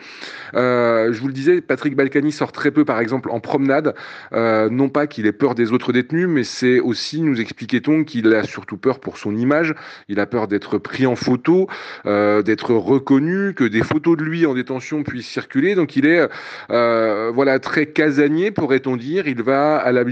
Euh, 0.55 1.13
je 1.13 1.21
vous 1.21 1.29
le 1.29 1.33
disais, 1.33 1.61
Patrick 1.61 1.97
Balkany 1.97 2.33
sort 2.33 2.53
très 2.53 2.71
peu, 2.71 2.85
par 2.85 3.01
exemple, 3.01 3.31
en 3.31 3.41
promenade. 3.41 3.95
Euh, 4.33 4.69
non 4.71 4.89
pas 4.89 5.07
qu'il 5.07 5.27
ait 5.27 5.33
peur 5.33 5.55
des 5.55 5.73
autres 5.73 5.93
détenus, 5.93 6.29
mais 6.29 6.45
c'est 6.45 6.81
aussi, 6.81 7.21
nous 7.21 7.41
expliquait-on, 7.41 8.05
qu'il 8.05 8.33
a 8.35 8.45
surtout 8.45 8.77
peur 8.77 9.01
pour 9.01 9.19
son 9.19 9.37
image. 9.37 9.75
Il 10.09 10.21
a 10.21 10.27
peur 10.27 10.49
d'être 10.49 10.79
pris 10.79 11.07
en 11.07 11.17
photo, 11.17 11.69
d'être 12.05 12.75
reconnu, 12.75 13.55
que 13.55 13.65
des 13.65 13.83
photos 13.83 14.17
de 14.17 14.25
lui 14.25 14.47
en 14.47 14.55
détention 14.55 15.03
puissent 15.03 15.29
circuler. 15.29 15.75
Donc 15.75 15.97
il 15.97 16.07
est, 16.07 16.29
voilà, 16.69 17.59
très 17.59 17.87
casanier, 17.87 18.51
pourrait-on 18.51 18.97
dire. 18.97 19.27
Il 19.27 19.43
va 19.43 19.77
à 19.77 19.93
la 19.93 20.05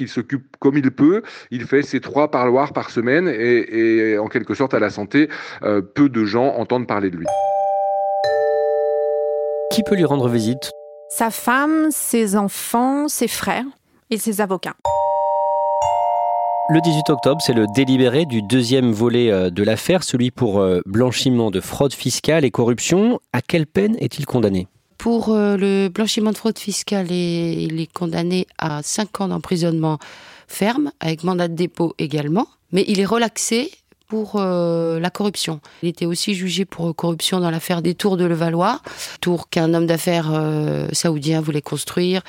il 0.00 0.08
s'occupe 0.08 0.44
comme 0.58 0.76
il 0.76 0.90
peut, 0.90 1.22
il 1.50 1.64
fait 1.64 1.82
ses 1.82 2.00
trois 2.00 2.30
parloirs 2.30 2.72
par 2.72 2.90
semaine 2.90 3.28
et, 3.28 4.18
en 4.18 4.28
quelque 4.28 4.54
sorte 4.54 4.74
à 4.74 4.78
la 4.78 4.90
santé, 4.90 5.28
euh, 5.62 5.80
peu 5.82 6.08
de 6.08 6.24
gens 6.24 6.54
entendent 6.56 6.86
parler 6.86 7.10
de 7.10 7.16
lui. 7.16 7.26
Qui 9.72 9.82
peut 9.82 9.96
lui 9.96 10.04
rendre 10.04 10.28
visite? 10.28 10.70
Sa 11.10 11.30
femme, 11.30 11.88
ses 11.90 12.36
enfants, 12.36 13.08
ses 13.08 13.28
frères 13.28 13.64
et 14.10 14.18
ses 14.18 14.40
avocats. 14.40 14.76
Le 16.70 16.82
18 16.82 17.08
octobre, 17.08 17.40
c'est 17.40 17.54
le 17.54 17.66
délibéré 17.74 18.26
du 18.26 18.42
deuxième 18.42 18.92
volet 18.92 19.30
euh, 19.30 19.48
de 19.48 19.62
l'affaire, 19.62 20.02
celui 20.02 20.30
pour 20.30 20.60
euh, 20.60 20.80
blanchiment 20.84 21.50
de 21.50 21.60
fraude 21.60 21.94
fiscale 21.94 22.44
et 22.44 22.50
corruption. 22.50 23.20
À 23.32 23.40
quelle 23.40 23.66
peine 23.66 23.96
est-il 24.00 24.26
condamné? 24.26 24.68
Pour 24.98 25.30
euh, 25.30 25.56
le 25.56 25.88
blanchiment 25.88 26.32
de 26.32 26.36
fraude 26.36 26.58
fiscale, 26.58 27.10
il 27.10 27.80
est 27.80 27.92
condamné 27.92 28.46
à 28.58 28.82
5 28.82 29.20
ans 29.20 29.28
d'emprisonnement 29.28 29.98
ferme, 30.48 30.90
avec 30.98 31.22
mandat 31.22 31.46
de 31.46 31.54
dépôt 31.54 31.94
également. 31.98 32.48
Mais 32.72 32.84
il 32.88 32.98
est 32.98 33.04
relaxé 33.04 33.70
pour 34.08 34.36
euh, 34.36 34.98
la 34.98 35.10
corruption. 35.10 35.60
Il 35.82 35.88
était 35.90 36.06
aussi 36.06 36.34
jugé 36.34 36.64
pour 36.64 36.96
corruption 36.96 37.40
dans 37.40 37.50
l'affaire 37.50 37.80
des 37.80 37.94
tours 37.94 38.16
de 38.16 38.24
Levallois, 38.24 38.80
tour 39.20 39.48
qu'un 39.48 39.72
homme 39.72 39.86
d'affaires 39.86 40.30
euh, 40.32 40.88
saoudien 40.92 41.42
voulait 41.42 41.62
construire. 41.62 42.22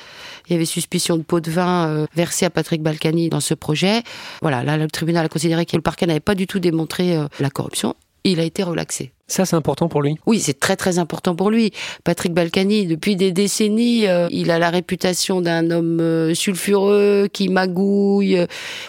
Il 0.46 0.52
y 0.52 0.54
avait 0.54 0.66
suspicion 0.66 1.16
de 1.16 1.22
pot 1.22 1.40
de 1.40 1.50
vin 1.50 2.06
versé 2.14 2.44
à 2.44 2.50
Patrick 2.50 2.82
Balkany 2.82 3.30
dans 3.30 3.40
ce 3.40 3.54
projet. 3.54 4.02
Voilà, 4.42 4.62
là 4.62 4.76
le 4.76 4.88
tribunal 4.88 5.24
a 5.26 5.28
considéré 5.28 5.66
que 5.66 5.76
le 5.76 5.82
parquet 5.82 6.06
n'avait 6.06 6.20
pas 6.20 6.34
du 6.34 6.46
tout 6.46 6.60
démontré 6.60 7.18
la 7.40 7.50
corruption. 7.50 7.96
Il 8.24 8.38
a 8.40 8.44
été 8.44 8.62
relaxé. 8.62 9.12
Ça, 9.30 9.46
c'est 9.46 9.54
important 9.54 9.88
pour 9.88 10.02
lui 10.02 10.16
Oui, 10.26 10.40
c'est 10.40 10.58
très 10.58 10.74
très 10.74 10.98
important 10.98 11.36
pour 11.36 11.50
lui. 11.50 11.70
Patrick 12.02 12.34
Balkany, 12.34 12.86
depuis 12.86 13.14
des 13.14 13.30
décennies, 13.30 14.08
euh, 14.08 14.26
il 14.30 14.50
a 14.50 14.58
la 14.58 14.70
réputation 14.70 15.40
d'un 15.40 15.70
homme 15.70 16.00
euh, 16.00 16.34
sulfureux, 16.34 17.28
qui 17.32 17.48
magouille. 17.48 18.44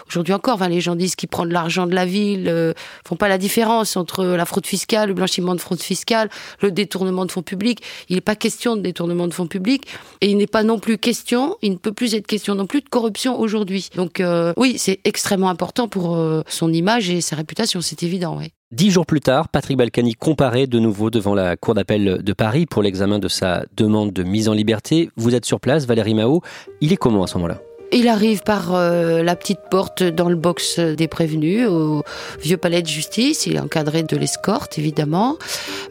Aujourd'hui 0.08 0.34
encore, 0.34 0.66
les 0.66 0.80
gens 0.80 0.96
disent 0.96 1.14
qu'il 1.14 1.28
prend 1.28 1.46
de 1.46 1.52
l'argent 1.52 1.86
de 1.86 1.94
la 1.94 2.06
ville, 2.06 2.48
euh, 2.48 2.72
font 3.06 3.14
pas 3.14 3.28
la 3.28 3.38
différence 3.38 3.96
entre 3.96 4.24
la 4.24 4.44
fraude 4.44 4.66
fiscale, 4.66 5.10
le 5.10 5.14
blanchiment 5.14 5.54
de 5.54 5.60
fraude 5.60 5.80
fiscale, 5.80 6.28
le 6.60 6.72
détournement 6.72 7.24
de 7.24 7.30
fonds 7.30 7.42
publics. 7.42 7.80
Il 8.08 8.16
n'est 8.16 8.20
pas 8.20 8.34
question 8.34 8.74
de 8.74 8.80
détournement 8.80 9.28
de 9.28 9.34
fonds 9.34 9.46
publics 9.46 9.86
et 10.22 10.28
il 10.28 10.36
n'est 10.36 10.48
pas 10.48 10.64
non 10.64 10.80
plus 10.80 10.98
question, 10.98 11.56
il 11.62 11.70
ne 11.70 11.76
peut 11.76 11.92
plus 11.92 12.16
être 12.16 12.26
question 12.26 12.56
non 12.56 12.66
plus 12.66 12.80
de 12.80 12.88
corruption 12.88 13.38
aujourd'hui. 13.38 13.90
Donc 13.94 14.20
oui, 14.56 14.74
c'est 14.76 14.98
extrêmement 15.04 15.50
important 15.50 15.86
pour 15.86 16.18
son 16.48 16.72
image 16.72 17.10
et 17.10 17.20
sa 17.20 17.36
réputation, 17.36 17.80
c'est 17.80 18.02
évident. 18.02 18.36
Ouais. 18.38 18.52
Dix 18.72 18.90
jours 18.90 19.04
plus 19.04 19.20
tard, 19.20 19.50
Patrick 19.50 19.76
Balkany 19.76 20.14
comparé 20.32 20.66
de 20.66 20.78
nouveau 20.78 21.10
devant 21.10 21.34
la 21.34 21.56
Cour 21.58 21.74
d'appel 21.74 22.22
de 22.22 22.32
Paris 22.32 22.64
pour 22.64 22.82
l'examen 22.82 23.18
de 23.18 23.28
sa 23.28 23.66
demande 23.76 24.14
de 24.14 24.22
mise 24.22 24.48
en 24.48 24.54
liberté. 24.54 25.10
Vous 25.14 25.34
êtes 25.34 25.44
sur 25.44 25.60
place, 25.60 25.84
Valérie 25.84 26.14
Mao. 26.14 26.40
Il 26.80 26.90
est 26.90 26.96
comment 26.96 27.24
à 27.24 27.26
ce 27.26 27.34
moment-là? 27.34 27.60
Il 27.92 28.08
arrive 28.08 28.42
par 28.42 28.74
euh, 28.74 29.22
la 29.22 29.36
petite 29.36 29.58
porte 29.70 30.02
dans 30.02 30.30
le 30.30 30.36
box 30.36 30.80
des 30.80 31.06
prévenus 31.06 31.68
au 31.68 32.02
vieux 32.40 32.56
palais 32.56 32.80
de 32.80 32.86
justice. 32.86 33.44
Il 33.44 33.56
est 33.56 33.60
encadré 33.60 34.04
de 34.04 34.16
l'escorte, 34.16 34.78
évidemment. 34.78 35.36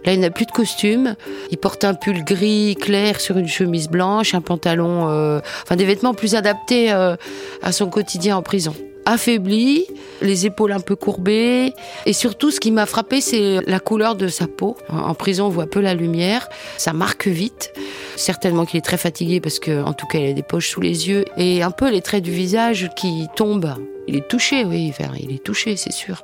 Là, 0.06 0.14
il 0.14 0.20
n'a 0.20 0.32
plus 0.32 0.48
de 0.48 0.52
costume. 0.52 1.14
Il 1.52 1.60
porte 1.60 1.84
un 1.84 1.94
pull 1.94 2.24
gris 2.24 2.76
clair 2.82 3.22
sur 3.22 3.38
une 3.38 3.48
chemise 3.48 3.90
blanche, 3.90 4.34
un 4.34 4.42
pantalon, 4.42 5.08
euh, 5.08 5.40
enfin 5.62 5.76
des 5.76 5.86
vêtements 5.86 6.16
plus 6.16 6.34
adaptés 6.34 6.92
euh, 6.92 7.16
à 7.62 7.72
son 7.72 7.92
quotidien 7.92 8.38
en 8.38 8.42
prison 8.42 8.74
affaibli, 9.06 9.86
les 10.22 10.46
épaules 10.46 10.72
un 10.72 10.80
peu 10.80 10.96
courbées. 10.96 11.74
Et 12.06 12.14
surtout, 12.14 12.52
ce 12.52 12.60
qui 12.60 12.72
m'a 12.72 12.86
frappé, 12.86 13.22
c'est 13.22 13.60
la 13.66 13.80
couleur 13.80 14.16
de 14.16 14.28
sa 14.28 14.48
peau. 14.48 14.78
En 14.90 15.14
prison, 15.14 15.46
on 15.48 15.50
voit 15.50 15.68
peu 15.68 15.82
la 15.82 15.94
lumière. 15.94 16.48
Ça 16.78 16.94
marque 16.94 17.28
vite. 17.28 17.74
Certainement 18.16 18.66
qu'il 18.66 18.78
est 18.78 18.86
très 18.86 18.98
fatigué 18.98 19.40
parce 19.40 19.60
que, 19.60 19.84
en 19.84 19.94
tout 19.94 20.08
cas, 20.08 20.20
il 20.20 20.30
a 20.30 20.34
des 20.34 20.44
poches 20.44 20.70
sous 20.70 20.82
les 20.82 21.10
yeux. 21.10 21.26
Et 21.38 21.64
un 21.64 21.72
peu 21.72 21.90
les 21.90 22.02
traits 22.02 22.24
du 22.24 22.32
visage 22.32 22.90
qui 22.96 23.28
tombent. 23.36 23.76
Il 24.08 24.16
est 24.16 24.28
touché, 24.28 24.66
oui, 24.66 24.94
il 25.20 25.34
est 25.34 25.44
touché, 25.44 25.76
c'est 25.76 25.94
sûr. 25.94 26.24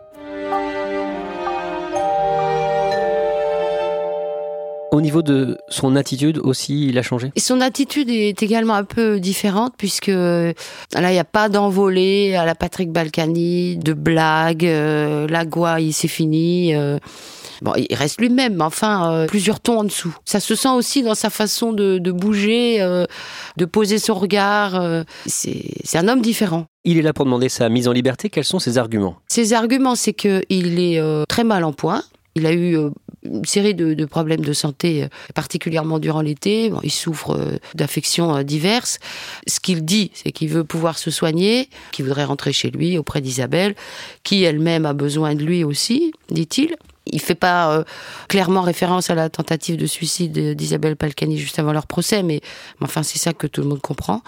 Au 4.97 5.01
niveau 5.01 5.21
de 5.21 5.59
son 5.69 5.95
attitude 5.95 6.39
aussi, 6.39 6.87
il 6.87 6.97
a 6.97 7.03
changé? 7.03 7.31
Et 7.35 7.39
son 7.39 7.61
attitude 7.61 8.09
est 8.09 8.41
également 8.41 8.73
un 8.73 8.83
peu 8.83 9.19
différente 9.19 9.75
puisque 9.77 10.07
là, 10.07 10.53
il 10.95 11.11
n'y 11.11 11.19
a 11.19 11.23
pas 11.23 11.49
d'envolée 11.49 12.35
à 12.35 12.45
la 12.45 12.55
Patrick 12.55 12.91
Balkany, 12.91 13.77
de 13.77 13.93
blagues, 13.93 14.65
euh, 14.65 15.27
la 15.27 15.45
gouaille, 15.45 15.93
c'est 15.93 16.07
fini. 16.07 16.73
Euh. 16.73 16.97
Bon, 17.61 17.73
il 17.75 17.93
reste 17.93 18.19
lui-même, 18.19 18.55
mais 18.55 18.63
enfin, 18.63 19.13
euh, 19.13 19.27
plusieurs 19.27 19.59
tons 19.59 19.81
en 19.81 19.83
dessous. 19.83 20.17
Ça 20.25 20.39
se 20.39 20.55
sent 20.55 20.69
aussi 20.69 21.03
dans 21.03 21.13
sa 21.13 21.29
façon 21.29 21.73
de, 21.73 21.99
de 21.99 22.11
bouger, 22.11 22.79
de 23.57 23.65
poser 23.65 23.99
son 23.99 24.15
regard. 24.15 24.81
c'est 25.27 25.95
un 25.95 26.07
homme 26.07 26.23
différent. 26.23 26.65
Il 26.85 26.97
est 26.97 27.03
là 27.03 27.13
pour 27.13 27.25
demander 27.25 27.49
sa 27.49 27.69
mise 27.69 27.87
en 27.87 27.91
liberté. 27.91 28.31
Quels 28.31 28.45
sont 28.45 28.57
ses 28.57 28.79
arguments? 28.79 29.17
Ses 29.27 29.53
arguments, 29.53 29.93
c'est 29.93 30.13
qu'il 30.13 30.79
est 30.79 30.99
très 31.27 31.43
mal 31.43 31.63
en 31.65 31.73
point. 31.73 32.01
Il 32.33 32.47
a 32.47 32.53
eu 32.53 32.79
une 33.27 33.45
série 33.45 33.75
de, 33.75 34.05
problèmes 34.05 34.41
de 34.41 34.53
santé, 34.53 35.03
euh, 35.03 35.07
particulièrement 35.35 35.99
durant 35.99 36.21
l'été. 36.21 36.71
il 36.83 36.91
souffre 36.91 37.37
euh, 37.37 37.57
d'affections 37.75 38.35
euh, 38.35 38.43
diverses. 38.43 38.99
Ce 39.47 39.59
qu'il 39.59 39.83
dit, 39.85 40.11
c'est 40.13 40.31
qu'il 40.31 40.49
veut 40.49 40.63
pouvoir 40.63 40.97
se 40.97 41.11
soigner, 41.11 41.69
qu'il 41.91 42.05
voudrait 42.05 42.23
rentrer 42.23 42.53
chez 42.53 42.69
lui 42.69 42.97
auprès 42.97 43.21
d'Isabelle, 43.21 43.75
qui 44.23 44.43
elle-même 44.43 44.85
a 44.85 44.93
besoin 44.93 45.35
de 45.35 45.43
lui 45.43 45.63
aussi, 45.63 46.13
dit-il. 46.29 46.75
Il 47.09 47.21
fait 47.21 47.35
pas 47.35 47.85
clairement 48.27 48.63
référence 48.63 49.09
à 49.09 49.15
la 49.15 49.29
tentative 49.29 49.77
de 49.77 49.85
suicide 49.85 50.55
d'Isabelle 50.57 50.97
Palcani 50.97 51.37
juste 51.37 51.57
avant 51.57 51.71
leur 51.71 51.87
procès, 51.87 52.21
mais, 52.21 52.41
enfin 52.81 53.01
c'est 53.01 53.17
ça 53.17 53.31
que 53.31 53.47
tout 53.47 53.61
le 53.61 53.67
monde 53.67 53.79
comprend. 53.79 54.23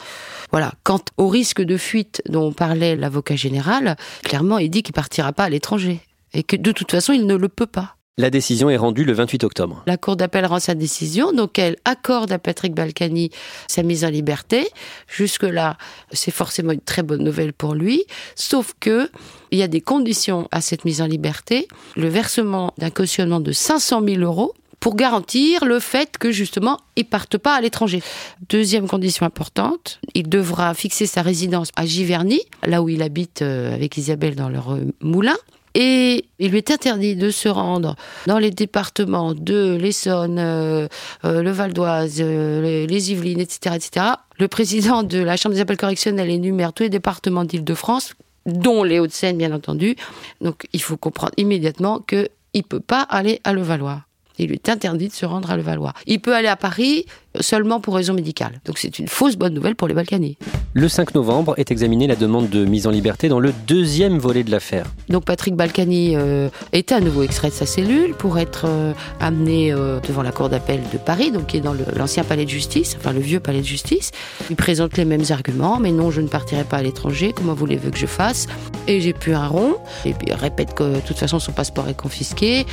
Voilà. 0.51 0.71
Quant 0.85 1.01
au 1.17 1.27
risque 1.27 1.61
de 1.61 1.75
fuite 1.75 2.21
dont 2.29 2.53
parlait 2.53 2.95
l'avocat 2.95 3.35
général, 3.35 3.97
clairement 4.23 4.59
il 4.59 4.69
dit 4.69 4.81
qu'il 4.81 4.93
partira 4.93 5.33
pas 5.33 5.43
à 5.43 5.49
l'étranger 5.49 5.99
et 6.33 6.43
que 6.43 6.55
de 6.55 6.71
toute 6.71 6.91
façon 6.91 7.11
il 7.11 7.25
ne 7.25 7.35
le 7.35 7.49
peut 7.49 7.67
pas. 7.67 7.97
La 8.17 8.29
décision 8.29 8.69
est 8.69 8.75
rendue 8.75 9.05
le 9.05 9.13
28 9.13 9.45
octobre. 9.45 9.81
La 9.87 9.95
Cour 9.95 10.17
d'appel 10.17 10.45
rend 10.45 10.59
sa 10.59 10.75
décision, 10.75 11.31
donc 11.31 11.57
elle 11.57 11.77
accorde 11.85 12.31
à 12.33 12.37
Patrick 12.37 12.73
Balkany 12.73 13.29
sa 13.67 13.81
mise 13.81 14.03
en 14.03 14.09
liberté. 14.09 14.67
Jusque-là, 15.07 15.77
c'est 16.11 16.31
forcément 16.31 16.73
une 16.73 16.81
très 16.81 17.01
bonne 17.01 17.23
nouvelle 17.23 17.53
pour 17.53 17.75
lui, 17.75 18.03
sauf 18.35 18.73
que 18.79 19.09
il 19.51 19.59
y 19.59 19.63
a 19.63 19.69
des 19.69 19.79
conditions 19.79 20.49
à 20.51 20.59
cette 20.59 20.83
mise 20.83 21.01
en 21.01 21.05
liberté. 21.05 21.69
Le 21.95 22.09
versement 22.09 22.73
d'un 22.77 22.89
cautionnement 22.89 23.39
de 23.39 23.53
500 23.53 24.03
000 24.05 24.21
euros 24.21 24.53
pour 24.79 24.95
garantir 24.95 25.65
le 25.65 25.79
fait 25.79 26.17
que 26.17 26.31
justement 26.31 26.77
il 26.95 27.05
parte 27.05 27.37
pas 27.37 27.55
à 27.55 27.61
l'étranger. 27.61 28.01
Deuxième 28.49 28.87
condition 28.87 29.25
importante, 29.25 29.99
il 30.13 30.29
devra 30.29 30.73
fixer 30.73 31.05
sa 31.05 31.21
résidence 31.21 31.69
à 31.75 31.85
Giverny, 31.85 32.41
là 32.65 32.81
où 32.81 32.89
il 32.89 33.01
habite 33.01 33.41
euh, 33.41 33.73
avec 33.73 33.97
Isabelle 33.97 34.35
dans 34.35 34.49
leur 34.49 34.73
euh, 34.73 34.85
moulin. 35.01 35.37
Et 35.75 36.25
il 36.39 36.51
lui 36.51 36.57
est 36.57 36.71
interdit 36.71 37.15
de 37.15 37.29
se 37.29 37.47
rendre 37.47 37.95
dans 38.27 38.39
les 38.39 38.51
départements 38.51 39.33
de 39.33 39.77
l'Essonne, 39.79 40.39
euh, 40.39 40.87
euh, 41.25 41.43
le 41.43 41.51
Val 41.51 41.73
d'Oise, 41.73 42.17
euh, 42.19 42.87
les, 42.87 43.11
Yvelines, 43.11 43.39
etc., 43.39 43.75
etc. 43.75 44.05
Le 44.39 44.47
président 44.47 45.03
de 45.03 45.19
la 45.19 45.37
Chambre 45.37 45.55
des 45.55 45.61
appels 45.61 45.77
correctionnels 45.77 46.29
énumère 46.29 46.73
tous 46.73 46.83
les 46.83 46.89
départements 46.89 47.45
d'Île-de-France, 47.45 48.13
dont 48.45 48.83
les 48.83 48.99
Hauts-de-Seine, 48.99 49.37
bien 49.37 49.51
entendu. 49.53 49.95
Donc, 50.41 50.67
il 50.73 50.81
faut 50.81 50.97
comprendre 50.97 51.33
immédiatement 51.37 51.99
qu'il 51.99 52.29
ne 52.55 52.61
peut 52.61 52.79
pas 52.79 53.01
aller 53.01 53.41
à 53.43 53.53
Levallois. 53.53 54.01
Il 54.39 54.47
lui 54.47 54.55
est 54.55 54.69
interdit 54.69 55.09
de 55.09 55.13
se 55.13 55.25
rendre 55.25 55.51
à 55.51 55.57
Levallois. 55.57 55.93
Il 56.07 56.21
peut 56.21 56.33
aller 56.33 56.47
à 56.47 56.55
Paris 56.55 57.05
seulement 57.39 57.79
pour 57.79 57.95
raison 57.95 58.13
médicale. 58.13 58.59
Donc 58.65 58.77
c'est 58.77 58.99
une 58.99 59.07
fausse 59.07 59.35
bonne 59.35 59.53
nouvelle 59.53 59.75
pour 59.75 59.87
les 59.87 59.93
Balkany. 59.93 60.37
Le 60.73 60.87
5 60.87 61.15
novembre 61.15 61.53
est 61.57 61.71
examinée 61.71 62.07
la 62.07 62.15
demande 62.15 62.49
de 62.49 62.65
mise 62.65 62.87
en 62.87 62.91
liberté 62.91 63.29
dans 63.29 63.39
le 63.39 63.53
deuxième 63.67 64.17
volet 64.17 64.43
de 64.43 64.51
l'affaire. 64.51 64.85
Donc 65.09 65.25
Patrick 65.25 65.55
Balkany 65.55 66.15
euh, 66.15 66.49
est 66.73 66.91
à 66.91 66.99
nouveau 66.99 67.23
extrait 67.23 67.49
de 67.49 67.53
sa 67.53 67.65
cellule 67.65 68.13
pour 68.13 68.37
être 68.39 68.65
euh, 68.67 68.93
amené 69.19 69.71
euh, 69.71 69.99
devant 69.99 70.23
la 70.23 70.31
cour 70.31 70.49
d'appel 70.49 70.81
de 70.91 70.97
Paris, 70.97 71.31
donc 71.31 71.47
qui 71.47 71.57
est 71.57 71.61
dans 71.61 71.75
l'ancien 71.95 72.23
palais 72.23 72.45
de 72.45 72.49
justice, 72.49 72.95
enfin 72.99 73.13
le 73.13 73.19
vieux 73.19 73.39
palais 73.39 73.61
de 73.61 73.65
justice. 73.65 74.11
Il 74.49 74.55
présente 74.55 74.97
les 74.97 75.05
mêmes 75.05 75.25
arguments, 75.29 75.79
mais 75.79 75.91
non, 75.91 76.11
je 76.11 76.21
ne 76.21 76.27
partirai 76.27 76.63
pas 76.63 76.77
à 76.77 76.81
l'étranger, 76.81 77.33
comment 77.35 77.53
voulez-vous 77.53 77.91
que 77.91 77.97
je 77.97 78.05
fasse? 78.05 78.47
Et 78.87 79.01
j'ai 79.01 79.13
pu 79.13 79.33
un 79.33 79.47
rond, 79.47 79.77
et 80.05 80.13
puis 80.13 80.27
il 80.29 80.33
répète 80.33 80.73
que 80.73 80.95
de 80.95 80.99
toute 81.01 81.17
façon 81.17 81.39
son 81.39 81.51
passeport 81.51 81.87
est 81.89 81.97
confisqué, 81.97 82.65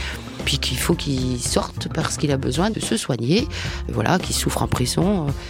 puis 0.47 0.59
qu'il 0.59 0.79
faut 0.79 0.95
qu'il 0.95 1.41
sorte 1.41 1.89
parce 1.93 2.17
qu'il 2.17 2.31
a 2.31 2.37
besoin 2.37 2.71
de 2.71 2.81
se 2.81 2.97
soigner, 2.97 3.47
voilà, 3.89 4.19
qu'il 4.19 4.35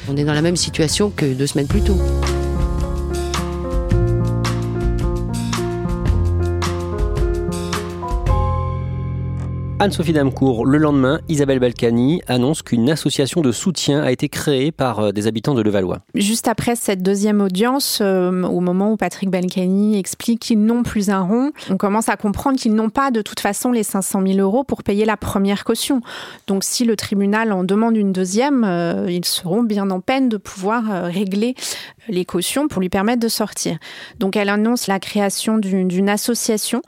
On 0.09 0.17
est 0.17 0.25
dans 0.25 0.35
la 0.35 0.43
même 0.43 0.57
situation 0.57 1.11
que 1.15 1.27
deux 1.27 1.47
semaines 1.47 1.67
plus 1.67 1.83
tôt. 1.83 1.99
Anne-Sophie 9.79 10.15
Damcourt, 10.15 10.65
le 10.65 10.79
lendemain, 10.79 11.21
Isabelle 11.29 11.59
Balkany 11.59 12.23
annonce 12.29 12.63
qu'une 12.63 12.89
association 12.89 13.43
de 13.43 13.53
soutien 13.53 14.03
a 14.03 14.11
été 14.11 14.31
créée 14.31 14.73
par 14.73 15.01
euh, 15.01 15.13
des 15.13 15.27
habitants 15.27 15.53
de 15.53 15.61
Levallois. 15.61 15.99
Juste 16.15 16.49
après 16.49 16.77
cette 16.77 17.03
deuxième 17.03 17.43
audience, 17.43 17.99
euh, 18.01 18.43
au 18.45 18.61
moment 18.61 18.93
où 18.93 18.97
Patrick 18.97 19.29
Balkany 19.29 19.99
explique 19.99 20.41
qu'ils 20.41 20.65
n'ont 20.65 20.83
plus 20.83 21.11
un 21.11 21.21
rond, 21.21 21.51
on 21.69 21.77
commence 21.77 22.09
à 22.09 22.17
comprendre 22.17 22.59
qu'ils 22.59 22.75
n'ont 22.75 22.89
pas 22.89 23.11
de 23.11 23.21
toute 23.21 23.41
façon 23.41 23.71
les 23.71 23.83
500 23.83 24.23
000 24.27 24.39
euros 24.39 24.65
pour 24.65 24.83
payer 24.83 25.05
la 25.05 25.19
première 25.19 25.63
caution. 25.65 26.01
Donc 26.47 26.65
si 26.65 26.87
le 26.87 26.97
tribunal 26.97 27.53
en 27.53 27.63
demande 27.63 27.99
une 27.99 28.13
deuxième, 28.13 28.65
euh, 28.65 29.11
ils 29.11 29.27
seront 29.27 29.63
bien 29.63 29.91
en 29.91 30.01
peine 30.01 30.31
de 30.31 30.39
pouvoir 30.39 31.05
régler 31.05 31.55
les 32.09 32.25
cautions 32.25 32.67
pour 32.67 32.81
lui 32.81 32.89
permettre 32.89 33.21
de 33.21 33.29
sortir. 33.29 33.77
Donc 34.21 34.37
elle 34.37 34.49
annonce 34.49 34.87
la 34.87 35.01
création 35.01 35.59
d'une 35.59 36.09
association 36.09 36.81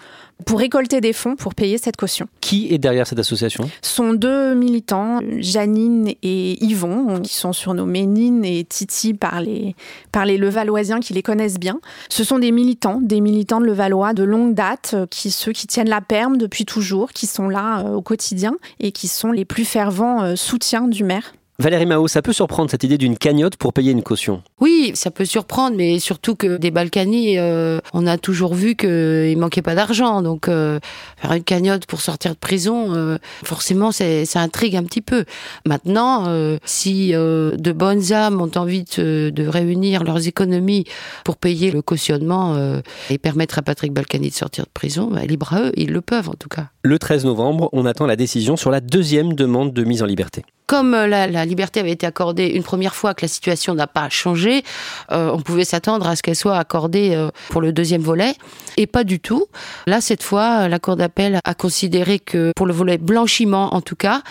pour 0.46 0.60
récolter 0.60 1.00
des 1.00 1.12
fonds 1.12 1.36
pour 1.36 1.54
payer 1.54 1.78
cette 1.78 1.96
caution. 1.96 2.26
Qui 2.40 2.72
est 2.72 2.78
derrière 2.78 3.06
cette 3.06 3.18
association? 3.18 3.68
Ce 3.82 3.94
sont 3.94 4.12
deux 4.12 4.54
militants, 4.54 5.20
Janine 5.38 6.12
et 6.22 6.64
Yvon, 6.64 7.20
qui 7.20 7.34
sont 7.34 7.52
surnommés 7.52 8.06
Nine 8.06 8.44
et 8.44 8.64
Titi 8.64 9.14
par 9.14 9.40
les, 9.40 9.74
par 10.12 10.24
les 10.24 10.38
Levalloisiens 10.38 11.00
qui 11.00 11.12
les 11.12 11.22
connaissent 11.22 11.58
bien. 11.58 11.80
Ce 12.08 12.24
sont 12.24 12.38
des 12.38 12.52
militants, 12.52 13.00
des 13.00 13.20
militants 13.20 13.60
de 13.60 13.66
Levallois 13.66 14.14
de 14.14 14.22
longue 14.22 14.54
date, 14.54 14.94
qui, 15.10 15.30
ceux 15.30 15.52
qui 15.52 15.66
tiennent 15.66 15.88
la 15.88 16.00
perme 16.00 16.36
depuis 16.36 16.64
toujours, 16.64 17.12
qui 17.12 17.26
sont 17.26 17.48
là 17.48 17.80
euh, 17.80 17.94
au 17.94 18.02
quotidien 18.02 18.54
et 18.80 18.92
qui 18.92 19.08
sont 19.08 19.32
les 19.32 19.44
plus 19.44 19.64
fervents 19.64 20.22
euh, 20.22 20.36
soutiens 20.36 20.88
du 20.88 21.04
maire. 21.04 21.34
Valérie 21.60 21.86
Mao, 21.86 22.06
ça 22.06 22.22
peut 22.22 22.32
surprendre 22.32 22.70
cette 22.70 22.84
idée 22.84 22.98
d'une 22.98 23.18
cagnotte 23.18 23.56
pour 23.56 23.72
payer 23.72 23.90
une 23.90 24.04
caution? 24.04 24.42
Oui, 24.60 24.92
ça 24.94 25.10
peut 25.10 25.24
surprendre, 25.24 25.76
mais 25.76 25.98
surtout 25.98 26.36
que 26.36 26.56
des 26.56 26.70
Balkany, 26.70 27.36
euh, 27.36 27.80
on 27.92 28.06
a 28.06 28.16
toujours 28.16 28.54
vu 28.54 28.76
qu'il 28.76 29.36
manquait 29.36 29.60
pas 29.60 29.74
d'argent. 29.74 30.22
Donc 30.22 30.46
euh, 30.46 30.78
faire 31.16 31.32
une 31.32 31.42
cagnotte 31.42 31.84
pour 31.86 32.00
sortir 32.00 32.30
de 32.30 32.36
prison, 32.36 32.94
euh, 32.94 33.18
forcément, 33.42 33.90
ça 33.90 34.04
intrigue 34.36 34.76
un 34.76 34.84
petit 34.84 35.00
peu. 35.00 35.24
Maintenant, 35.66 36.26
si 36.64 37.10
de 37.10 37.72
bonnes 37.72 38.12
âmes 38.12 38.40
ont 38.40 38.52
envie 38.54 38.84
de, 38.96 39.32
de, 39.34 39.48
réunir 39.48 40.04
leurs 40.04 40.28
économies 40.28 40.84
pour 41.24 41.36
payer 41.36 41.72
le 41.72 41.82
cautionnement 41.82 42.56
et 43.10 43.18
permettre 43.18 43.58
à 43.58 43.62
Patrick 43.62 43.92
Balkany 43.92 44.28
de 44.28 44.34
sortir 44.34 44.62
de 44.62 44.70
prison, 44.72 45.10
bah, 45.10 45.24
libre 45.24 45.52
à 45.52 45.62
eux, 45.62 45.72
ils 45.74 45.90
le 45.90 46.02
peuvent 46.02 46.28
en 46.28 46.34
tout 46.34 46.48
cas. 46.48 46.68
Le 46.82 47.00
13 47.00 47.24
novembre, 47.24 47.68
on 47.72 47.84
attend 47.84 48.06
la 48.06 48.14
décision 48.14 48.56
sur 48.56 48.70
la 48.70 48.80
deuxième 48.80 49.32
demande 49.32 49.72
de 49.72 49.82
mise 49.82 50.04
en 50.04 50.06
liberté 50.06 50.44
comme 50.68 50.92
la, 50.92 51.26
la, 51.26 51.44
liberté 51.46 51.80
avait 51.80 51.92
été 51.92 52.06
accordée 52.06 52.46
une 52.48 52.62
première 52.62 52.94
fois, 52.94 53.14
que 53.14 53.22
la 53.22 53.28
situation 53.28 53.74
n'a 53.74 53.86
pas 53.86 54.10
changé, 54.10 54.62
euh, 55.10 55.30
on 55.32 55.40
pouvait 55.40 55.64
s'attendre 55.64 56.06
à 56.06 56.14
ce 56.14 56.22
qu'elle 56.22 56.36
soit 56.36 56.58
accordée 56.58 57.14
euh, 57.14 57.30
pour 57.48 57.62
le 57.62 57.72
deuxième 57.72 58.02
volet, 58.02 58.34
et 58.76 58.86
pas 58.86 59.02
du 59.02 59.18
tout. 59.18 59.46
Là, 59.86 60.02
cette 60.02 60.22
fois, 60.22 60.68
la 60.68 60.78
Cour 60.78 60.96
d'appel 60.96 61.40
a 61.42 61.54
considéré 61.54 62.18
que 62.18 62.52
pour 62.54 62.66
le 62.66 62.74
volet 62.74 62.98
blanchiment, 62.98 63.74
en 63.74 63.80
tout 63.80 63.96
cas, 63.96 64.22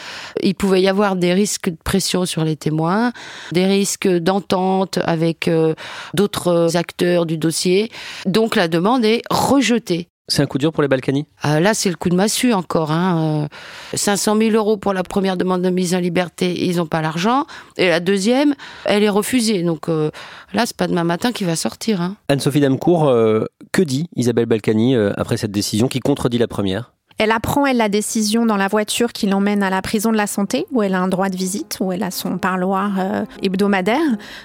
il 0.44 0.53
pouvait 0.53 0.82
y 0.82 0.88
avoir 0.88 1.15
des 1.15 1.34
risques 1.34 1.70
de 1.70 1.77
pression 1.84 2.25
sur 2.25 2.44
les 2.44 2.56
témoins, 2.56 3.13
des 3.51 3.65
risques 3.65 4.08
d'entente 4.08 5.00
avec 5.06 5.48
euh, 5.48 5.74
d'autres 6.13 6.77
acteurs 6.77 7.25
du 7.25 7.38
dossier. 7.38 7.91
Donc 8.27 8.56
la 8.56 8.67
demande 8.67 9.03
est 9.06 9.24
rejetée. 9.32 10.08
C'est 10.30 10.42
un 10.42 10.46
coup 10.46 10.58
dur 10.58 10.74
pour 10.74 10.82
les 10.82 10.90
Balkany? 10.90 11.26
Ah, 11.42 11.62
Là, 11.62 11.74
c'est 11.74 11.90
le 11.90 11.96
coup 11.96 12.10
de 12.10 12.16
massue 12.16 12.52
encore. 12.52 12.92
Hein. 12.92 13.48
500 13.94 14.36
euh, 14.36 14.50
000 14.52 14.56
euros 14.56 14.76
pour 14.76 14.92
la 14.92 15.04
première 15.04 15.38
demande 15.38 15.62
de 15.62 15.70
mise 15.70 15.96
en 15.96 16.00
liberté, 16.00 16.66
ils 16.66 16.78
n'ont 16.78 16.86
pas 16.86 17.02
l'argent. 17.02 17.46
Et 17.78 17.88
la 17.88 18.02
deuxième, 18.02 18.54
elle 18.84 19.04
est 19.04 19.10
refusée. 19.10 19.64
Donc 19.64 19.88
euh, 19.88 20.12
là, 20.54 20.66
c'est 20.66 20.76
pas 20.76 20.88
demain 20.88 21.06
matin 21.06 21.32
qu'il 21.32 21.48
va 21.48 21.56
sortir. 21.56 22.02
Hein. 22.02 22.18
Anne-Sophie 22.28 22.60
Damcourt, 22.60 23.08
euh, 23.08 23.46
que 23.72 23.82
dit 23.82 24.10
Isabelle 24.18 24.48
Balkany 24.48 24.96
après 24.96 25.38
cette 25.38 25.52
décision 25.52 25.88
qui 25.88 26.02
contredit 26.02 26.38
la 26.38 26.48
première? 26.48 26.92
Elle 27.18 27.32
apprend, 27.32 27.66
elle, 27.66 27.78
la 27.78 27.90
décision 27.90 28.46
dans 28.46 28.58
la 28.58 28.68
voiture 28.68 29.12
qui 29.12 29.26
l'emmène 29.28 29.64
à 29.64 29.70
la 29.70 29.82
prison 29.82 30.12
de 30.12 30.18
la 30.18 30.28
santé, 30.28 30.68
où 30.72 30.84
elle 30.84 30.94
a 30.94 31.00
un 31.00 31.08
droit 31.08 31.30
de 31.30 31.36
visite, 31.36 31.78
où 31.80 31.92
elle 31.92 32.04
a 32.04 32.12
son 32.12 32.38
parloir 32.38 33.00
euh, 33.00 33.26
hebdomadaire. 33.42 33.98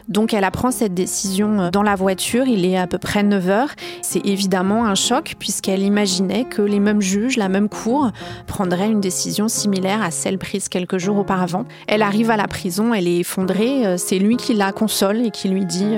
Donc 0.09 0.33
elle 0.33 0.45
apprend 0.45 0.71
cette 0.71 0.95
décision 0.95 1.61
euh, 1.61 1.71
dans 1.71 1.83
la 1.83 1.95
voiture, 1.95 2.47
il 2.47 2.65
est 2.65 2.79
à 2.79 2.87
peu 2.87 2.99
près 2.99 3.23
9 3.23 3.49
heures. 3.51 3.75
C'est 4.01 4.25
évidemment 4.25 4.87
un 4.87 4.95
choc, 4.95 5.35
puisqu'elle 5.39 5.83
imaginait 5.83 6.45
que 6.45 6.63
les 6.63 6.81
mêmes 6.81 7.03
juges, 7.03 7.37
la 7.37 7.51
même 7.51 7.69
cour, 7.69 8.11
prendraient 8.47 8.91
une 8.91 9.01
décision 9.01 9.49
similaire 9.49 10.03
à 10.03 10.11
celle 10.11 10.39
prise 10.39 10.69
quelques 10.69 10.99
jours 10.99 11.19
auparavant. 11.19 11.67
Elle 11.87 12.03
arrive 12.03 12.31
à 12.31 12.39
la 12.39 12.49
prison, 12.49 12.95
elle 12.95 13.07
est 13.07 13.19
effondrée, 13.19 13.87
euh, 13.87 13.97
c'est 13.99 14.19
lui 14.19 14.37
qui 14.37 14.55
la 14.55 14.73
console 14.73 15.27
et 15.27 15.31
qui 15.31 15.49
lui 15.49 15.65
dit 15.65 15.97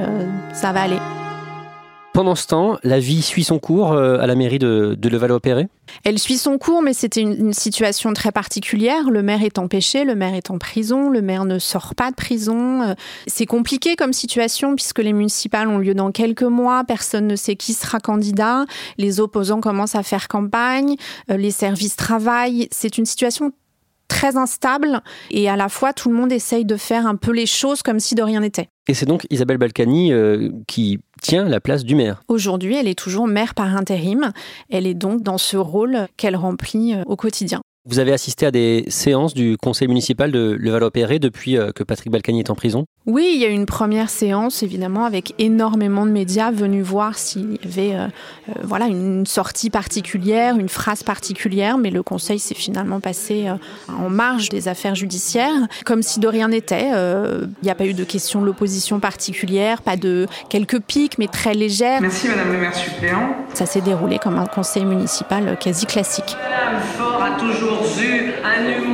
ça 0.53 0.73
va 0.73 0.83
aller. 0.83 0.99
Pendant 2.15 2.37
ce 2.37 2.47
temps, 2.47 2.79
la 2.85 3.01
vie 3.01 3.23
suit 3.23 3.43
son 3.43 3.59
cours 3.59 3.91
euh, 3.91 4.19
à 4.21 4.29
la 4.29 4.37
mairie 4.37 4.61
de, 4.61 4.97
de 4.97 5.09
Levallois-Perret? 5.09 5.67
Elle 6.05 6.21
suit 6.21 6.37
son 6.37 6.59
cours, 6.59 6.81
mais 6.81 6.95
c'était 6.95 7.21
une, 7.21 7.53
situation 7.53 8.13
très 8.13 8.31
particulière. 8.31 9.11
Le 9.11 9.21
maire 9.21 9.43
est 9.43 9.59
empêché, 9.59 10.05
le 10.05 10.15
maire 10.15 10.35
est 10.35 10.49
en 10.53 10.59
prison, 10.59 11.11
le 11.11 11.23
maire 11.23 11.45
ne 11.45 11.59
sort 11.59 11.97
pas 11.97 12.13
de 12.13 12.15
prison. 12.15 12.83
Euh, 12.83 12.95
c'est 13.27 13.47
compliqué 13.47 13.97
comme 13.97 14.13
situation 14.13 14.77
puisque 14.77 15.01
les 15.01 15.13
municipales 15.13 15.67
ont 15.67 15.79
lieu 15.79 15.93
dans 15.93 16.13
quelques 16.13 16.45
mois, 16.45 16.85
personne 16.85 17.27
ne 17.27 17.35
sait 17.35 17.57
qui 17.57 17.73
sera 17.73 17.99
candidat, 17.99 18.65
les 18.97 19.19
opposants 19.19 19.61
commencent 19.61 19.97
à 19.97 20.05
faire 20.05 20.29
campagne, 20.29 20.95
euh, 21.33 21.37
les 21.37 21.51
services 21.51 21.97
travaillent. 21.97 22.69
C'est 22.71 22.97
une 22.97 23.07
situation 23.07 23.51
très 24.07 24.37
instable 24.37 25.03
et 25.33 25.49
à 25.49 25.57
la 25.57 25.69
fois 25.69 25.93
tout 25.93 26.11
le 26.11 26.15
monde 26.15 26.31
essaye 26.31 26.65
de 26.65 26.77
faire 26.77 27.09
un 27.09 27.17
peu 27.17 27.33
les 27.33 27.47
choses 27.47 27.83
comme 27.83 27.99
si 27.99 28.15
de 28.15 28.23
rien 28.23 28.39
n'était. 28.39 28.69
Et 28.87 28.95
c'est 28.95 29.07
donc 29.07 29.27
Isabelle 29.31 29.59
Balkany 29.59 30.13
qui 30.69 31.01
tient 31.25 31.49
la 31.49 31.59
place 31.59 31.85
du 31.85 31.95
maire. 31.95 32.23
Aujourd'hui, 32.29 32.77
elle 32.77 32.87
est 32.87 32.99
toujours 32.99 33.27
maire 33.27 33.55
par 33.55 33.75
intérim. 33.75 34.33
Elle 34.71 34.87
est 34.87 34.95
donc 34.95 35.23
dans 35.23 35.39
ce 35.39 35.57
rôle 35.57 36.07
qu'elle 36.19 36.37
remplit 36.37 36.95
euh, 36.95 37.03
au 37.07 37.17
quotidien. 37.17 37.63
Vous 37.87 37.99
avez 37.99 38.13
assisté 38.13 38.45
à 38.47 38.51
des 38.51 38.85
séances 38.89 39.33
du 39.33 39.57
conseil 39.57 39.89
municipal 39.89 40.31
de 40.31 40.57
Levallois-Perret 40.61 41.19
depuis 41.19 41.57
euh, 41.57 41.73
que 41.73 41.83
Patrick 41.83 42.13
Balkany 42.13 42.41
est 42.41 42.51
en 42.51 42.55
prison? 42.55 42.85
Oui, 43.07 43.33
il 43.35 43.41
y 43.41 43.45
a 43.45 43.49
eu 43.49 43.53
une 43.53 43.67
première 43.67 44.09
séance, 44.09 44.63
évidemment, 44.63 45.05
avec 45.05 45.35
énormément 45.39 46.07
de 46.07 46.11
médias 46.11 46.51
venus 46.51 46.83
voir 46.83 47.19
s'il 47.19 47.53
y 47.53 47.67
avait 47.67 47.95
euh, 47.95 48.07
euh, 48.49 48.53
voilà, 48.63 48.87
une 48.87 49.27
sortie 49.27 49.69
particulière, 49.69 50.57
une 50.57 50.71
phrase 50.71 51.03
particulière, 51.03 51.77
mais 51.77 51.91
le 51.91 52.03
conseil 52.03 52.39
s'est 52.39 52.55
finalement 52.55 53.01
passé 53.01 53.47
en 53.89 54.09
marge 54.09 54.49
des 54.49 54.69
affaires 54.69 54.95
judiciaires, 54.95 55.69
comme 55.85 56.03
si 56.03 56.19
de 56.19 56.29
rien 56.29 56.49
n'était. 56.49 56.89
Il 56.89 57.49
n'y 57.63 57.71
a 57.71 57.75
pas 57.75 57.85
eu 57.85 57.93
de 57.93 58.05
question 58.05 58.41
de 58.41 58.47
l'opposition 58.47 59.01
particulière, 59.01 59.83
pas 59.83 59.97
de 59.97 60.27
quelques 60.49 60.81
pics, 60.81 61.19
mais 61.19 61.29
très 61.29 61.53
légères. 61.53 62.01
Merci 62.01 62.29
Madame 62.29 62.53
le 62.53 62.59
maire 62.59 62.75
suppléant. 62.75 63.37
Ça 63.53 63.67
s'est 63.67 63.83
déroulé 63.83 64.19
comme 64.19 64.39
un 64.39 64.47
conseil 64.47 64.87
municipal 64.87 65.59
quasi 65.59 65.85
classique. 65.85 66.37
Madame 66.43 66.83
Fort 66.97 67.23
a 67.23 67.39
toujours 67.39 67.83
eu 68.01 68.33
un 68.45 68.83
humour. 68.83 68.94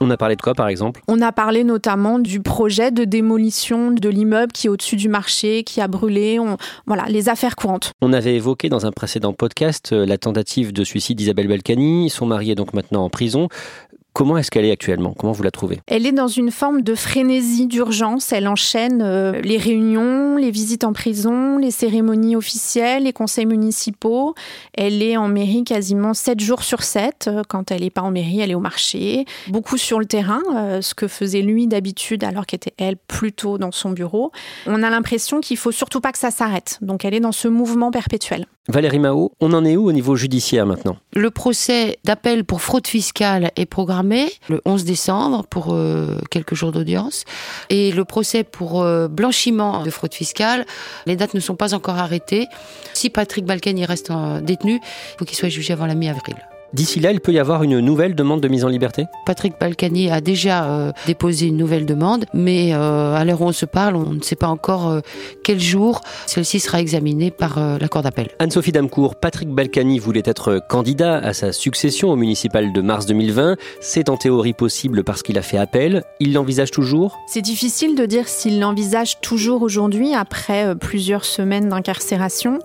On 0.00 0.10
a 0.10 0.16
parlé 0.16 0.36
de 0.36 0.42
quoi 0.42 0.54
par 0.54 0.68
exemple? 0.68 1.00
On 1.08 1.20
a 1.20 1.32
parlé 1.32 1.64
notamment 1.64 2.18
du 2.18 2.40
projet 2.40 2.90
de 2.90 3.04
démolition 3.04 3.90
de 3.90 4.08
l'immeuble 4.08 4.52
qui 4.52 4.66
est 4.66 4.70
au-dessus 4.70 4.96
du 4.96 5.08
marché, 5.08 5.64
qui 5.64 5.80
a 5.80 5.88
brûlé. 5.88 6.38
Voilà, 6.86 7.04
les 7.08 7.28
affaires 7.28 7.56
courantes. 7.56 7.92
On 8.02 8.12
avait 8.12 8.34
évoqué 8.34 8.68
dans 8.68 8.86
un 8.86 8.92
précédent 8.92 9.32
podcast 9.32 9.92
euh, 9.92 10.04
la 10.04 10.18
tentative 10.18 10.72
de 10.72 10.84
suicide 10.84 11.16
d'Isabelle 11.16 11.48
Balkany. 11.48 12.10
Son 12.10 12.26
mari 12.26 12.50
est 12.50 12.54
donc 12.54 12.74
maintenant 12.74 13.04
en 13.04 13.10
prison. 13.10 13.48
Comment 14.14 14.38
est-ce 14.38 14.52
qu'elle 14.52 14.64
est 14.64 14.70
actuellement? 14.70 15.12
Comment 15.12 15.32
vous 15.32 15.42
la 15.42 15.50
trouvez? 15.50 15.80
Elle 15.88 16.06
est 16.06 16.12
dans 16.12 16.28
une 16.28 16.52
forme 16.52 16.82
de 16.82 16.94
frénésie 16.94 17.66
d'urgence. 17.66 18.32
Elle 18.32 18.46
enchaîne 18.46 19.02
euh, 19.02 19.40
les 19.42 19.58
réunions, 19.58 20.36
les 20.36 20.52
visites 20.52 20.84
en 20.84 20.92
prison, 20.92 21.58
les 21.58 21.72
cérémonies 21.72 22.36
officielles, 22.36 23.02
les 23.02 23.12
conseils 23.12 23.44
municipaux. 23.44 24.36
Elle 24.72 25.02
est 25.02 25.16
en 25.16 25.26
mairie 25.26 25.64
quasiment 25.64 26.14
7 26.14 26.38
jours 26.38 26.62
sur 26.62 26.84
7. 26.84 27.26
Euh, 27.26 27.42
quand 27.48 27.72
elle 27.72 27.80
n'est 27.80 27.90
pas 27.90 28.02
en 28.02 28.12
mairie, 28.12 28.38
elle 28.38 28.52
est 28.52 28.54
au 28.54 28.60
marché. 28.60 29.24
Beaucoup 29.48 29.78
sur 29.78 29.98
le 29.98 30.06
terrain, 30.06 30.42
euh, 30.54 30.80
ce 30.80 30.94
que 30.94 31.08
faisait 31.08 31.42
lui 31.42 31.66
d'habitude 31.66 32.22
alors 32.22 32.46
qu'était 32.46 32.74
elle 32.78 32.96
plutôt 32.96 33.58
dans 33.58 33.72
son 33.72 33.90
bureau. 33.90 34.30
On 34.68 34.84
a 34.84 34.90
l'impression 34.90 35.40
qu'il 35.40 35.56
faut 35.56 35.72
surtout 35.72 36.00
pas 36.00 36.12
que 36.12 36.18
ça 36.18 36.30
s'arrête. 36.30 36.78
Donc 36.82 37.04
elle 37.04 37.14
est 37.14 37.20
dans 37.20 37.32
ce 37.32 37.48
mouvement 37.48 37.90
perpétuel. 37.90 38.46
Valérie 38.68 39.00
Mao, 39.00 39.32
on 39.40 39.52
en 39.52 39.62
est 39.64 39.76
où 39.76 39.88
au 39.88 39.92
niveau 39.92 40.16
judiciaire 40.16 40.64
maintenant? 40.64 40.96
Le 41.12 41.30
procès 41.30 41.98
d'appel 42.04 42.44
pour 42.44 42.62
fraude 42.62 42.86
fiscale 42.86 43.50
est 43.56 43.66
programmé 43.66 44.03
le 44.48 44.60
11 44.64 44.84
décembre 44.84 45.44
pour 45.46 45.74
euh, 45.74 46.18
quelques 46.30 46.54
jours 46.54 46.72
d'audience. 46.72 47.24
Et 47.70 47.92
le 47.92 48.04
procès 48.04 48.44
pour 48.44 48.82
euh, 48.82 49.08
blanchiment 49.08 49.82
de 49.82 49.90
fraude 49.90 50.14
fiscale, 50.14 50.66
les 51.06 51.16
dates 51.16 51.34
ne 51.34 51.40
sont 51.40 51.56
pas 51.56 51.74
encore 51.74 51.98
arrêtées. 51.98 52.46
Si 52.92 53.10
Patrick 53.10 53.44
Balkany 53.44 53.84
reste 53.84 54.10
euh, 54.10 54.40
détenu, 54.40 54.74
il 54.74 55.18
faut 55.18 55.24
qu'il 55.24 55.36
soit 55.36 55.48
jugé 55.48 55.72
avant 55.72 55.86
la 55.86 55.94
mi-avril. 55.94 56.36
D'ici 56.74 56.98
là, 56.98 57.12
il 57.12 57.20
peut 57.20 57.30
y 57.30 57.38
avoir 57.38 57.62
une 57.62 57.78
nouvelle 57.78 58.16
demande 58.16 58.40
de 58.40 58.48
mise 58.48 58.64
en 58.64 58.68
liberté? 58.68 59.06
Patrick 59.26 59.54
Balkany 59.60 60.10
a 60.10 60.20
déjà 60.20 60.64
euh, 60.64 60.92
déposé 61.06 61.46
une 61.46 61.56
nouvelle 61.56 61.86
demande, 61.86 62.24
mais 62.34 62.74
euh, 62.74 63.14
à 63.14 63.24
l'heure 63.24 63.42
où 63.42 63.44
on 63.44 63.52
se 63.52 63.64
parle, 63.64 63.94
on 63.94 64.14
ne 64.14 64.22
sait 64.22 64.34
pas 64.34 64.48
encore 64.48 64.90
euh, 64.90 65.00
quel 65.44 65.60
jour 65.60 66.00
celle-ci 66.26 66.58
sera 66.58 66.80
examinée 66.80 67.30
par 67.30 67.60
la 67.78 67.86
Cour 67.86 68.02
d'appel. 68.02 68.26
Anne-Sophie 68.40 68.72
Damcourt, 68.72 69.14
Patrick 69.14 69.50
Balkany 69.50 70.00
voulait 70.00 70.24
être 70.24 70.60
candidat 70.68 71.18
à 71.18 71.32
sa 71.32 71.52
succession 71.52 72.10
au 72.10 72.16
municipal 72.16 72.72
de 72.72 72.80
mars 72.80 73.06
2020. 73.06 73.54
C'est 73.80 74.08
en 74.08 74.16
théorie 74.16 74.52
possible 74.52 75.04
parce 75.04 75.22
qu'il 75.22 75.38
a 75.38 75.42
fait 75.42 75.58
appel. 75.58 76.02
Il 76.18 76.32
l'envisage 76.32 76.72
toujours? 76.72 77.20
C'est 77.28 77.42
difficile 77.42 77.94
de 77.94 78.04
dire 78.04 78.26
s'il 78.26 78.58
l'envisage 78.58 79.20
toujours 79.20 79.62
aujourd'hui, 79.62 80.12
après 80.12 80.74
plusieurs 80.74 81.24
semaines 81.24 81.68
d'incarcération. 81.68 82.58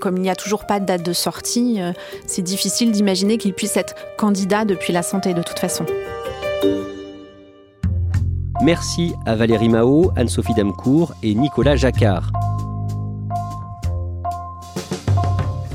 Comme 0.00 0.16
il 0.16 0.22
n'y 0.22 0.30
a 0.30 0.36
toujours 0.36 0.66
pas 0.66 0.80
de 0.80 0.86
date 0.86 1.04
de 1.04 1.12
sortie, 1.12 1.80
c'est 2.26 2.42
difficile 2.42 2.92
d'imaginer 2.92 3.38
qu'il 3.38 3.54
puisse 3.54 3.76
être 3.76 3.94
candidat 4.16 4.64
depuis 4.64 4.92
la 4.92 5.02
santé 5.02 5.34
de 5.34 5.42
toute 5.42 5.58
façon. 5.58 5.86
Merci 8.62 9.14
à 9.24 9.36
Valérie 9.36 9.68
Mao, 9.68 10.10
Anne-Sophie 10.16 10.54
Damcourt 10.54 11.14
et 11.22 11.34
Nicolas 11.34 11.76
Jacquard. 11.76 12.32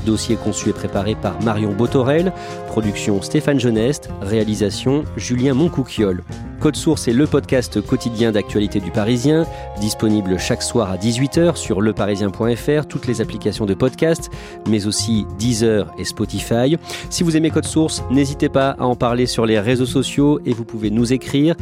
Dossier 0.04 0.36
conçu 0.36 0.68
et 0.68 0.72
préparé 0.74 1.14
par 1.14 1.40
Marion 1.42 1.72
Botorel, 1.72 2.32
production 2.66 3.22
Stéphane 3.22 3.58
Geneste, 3.58 4.10
réalisation 4.20 5.04
Julien 5.16 5.54
Moncouquiole. 5.54 6.24
Code 6.64 6.76
Source 6.76 7.08
est 7.08 7.12
le 7.12 7.26
podcast 7.26 7.82
quotidien 7.82 8.32
d'actualité 8.32 8.80
du 8.80 8.90
Parisien, 8.90 9.44
disponible 9.82 10.38
chaque 10.38 10.62
soir 10.62 10.90
à 10.90 10.96
18h 10.96 11.56
sur 11.56 11.82
leparisien.fr, 11.82 12.86
toutes 12.88 13.06
les 13.06 13.20
applications 13.20 13.66
de 13.66 13.74
podcast, 13.74 14.30
mais 14.66 14.86
aussi 14.86 15.26
Deezer 15.38 15.92
et 15.98 16.04
Spotify. 16.04 16.78
Si 17.10 17.22
vous 17.22 17.36
aimez 17.36 17.50
Code 17.50 17.66
Source, 17.66 18.02
n'hésitez 18.10 18.48
pas 18.48 18.70
à 18.78 18.84
en 18.84 18.96
parler 18.96 19.26
sur 19.26 19.44
les 19.44 19.60
réseaux 19.60 19.84
sociaux 19.84 20.40
et 20.46 20.54
vous 20.54 20.64
pouvez 20.64 20.88
nous 20.88 21.12
écrire 21.12 21.54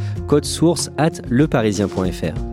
source 0.43 0.89
at 0.97 1.21
leparisien.fr. 1.29 2.52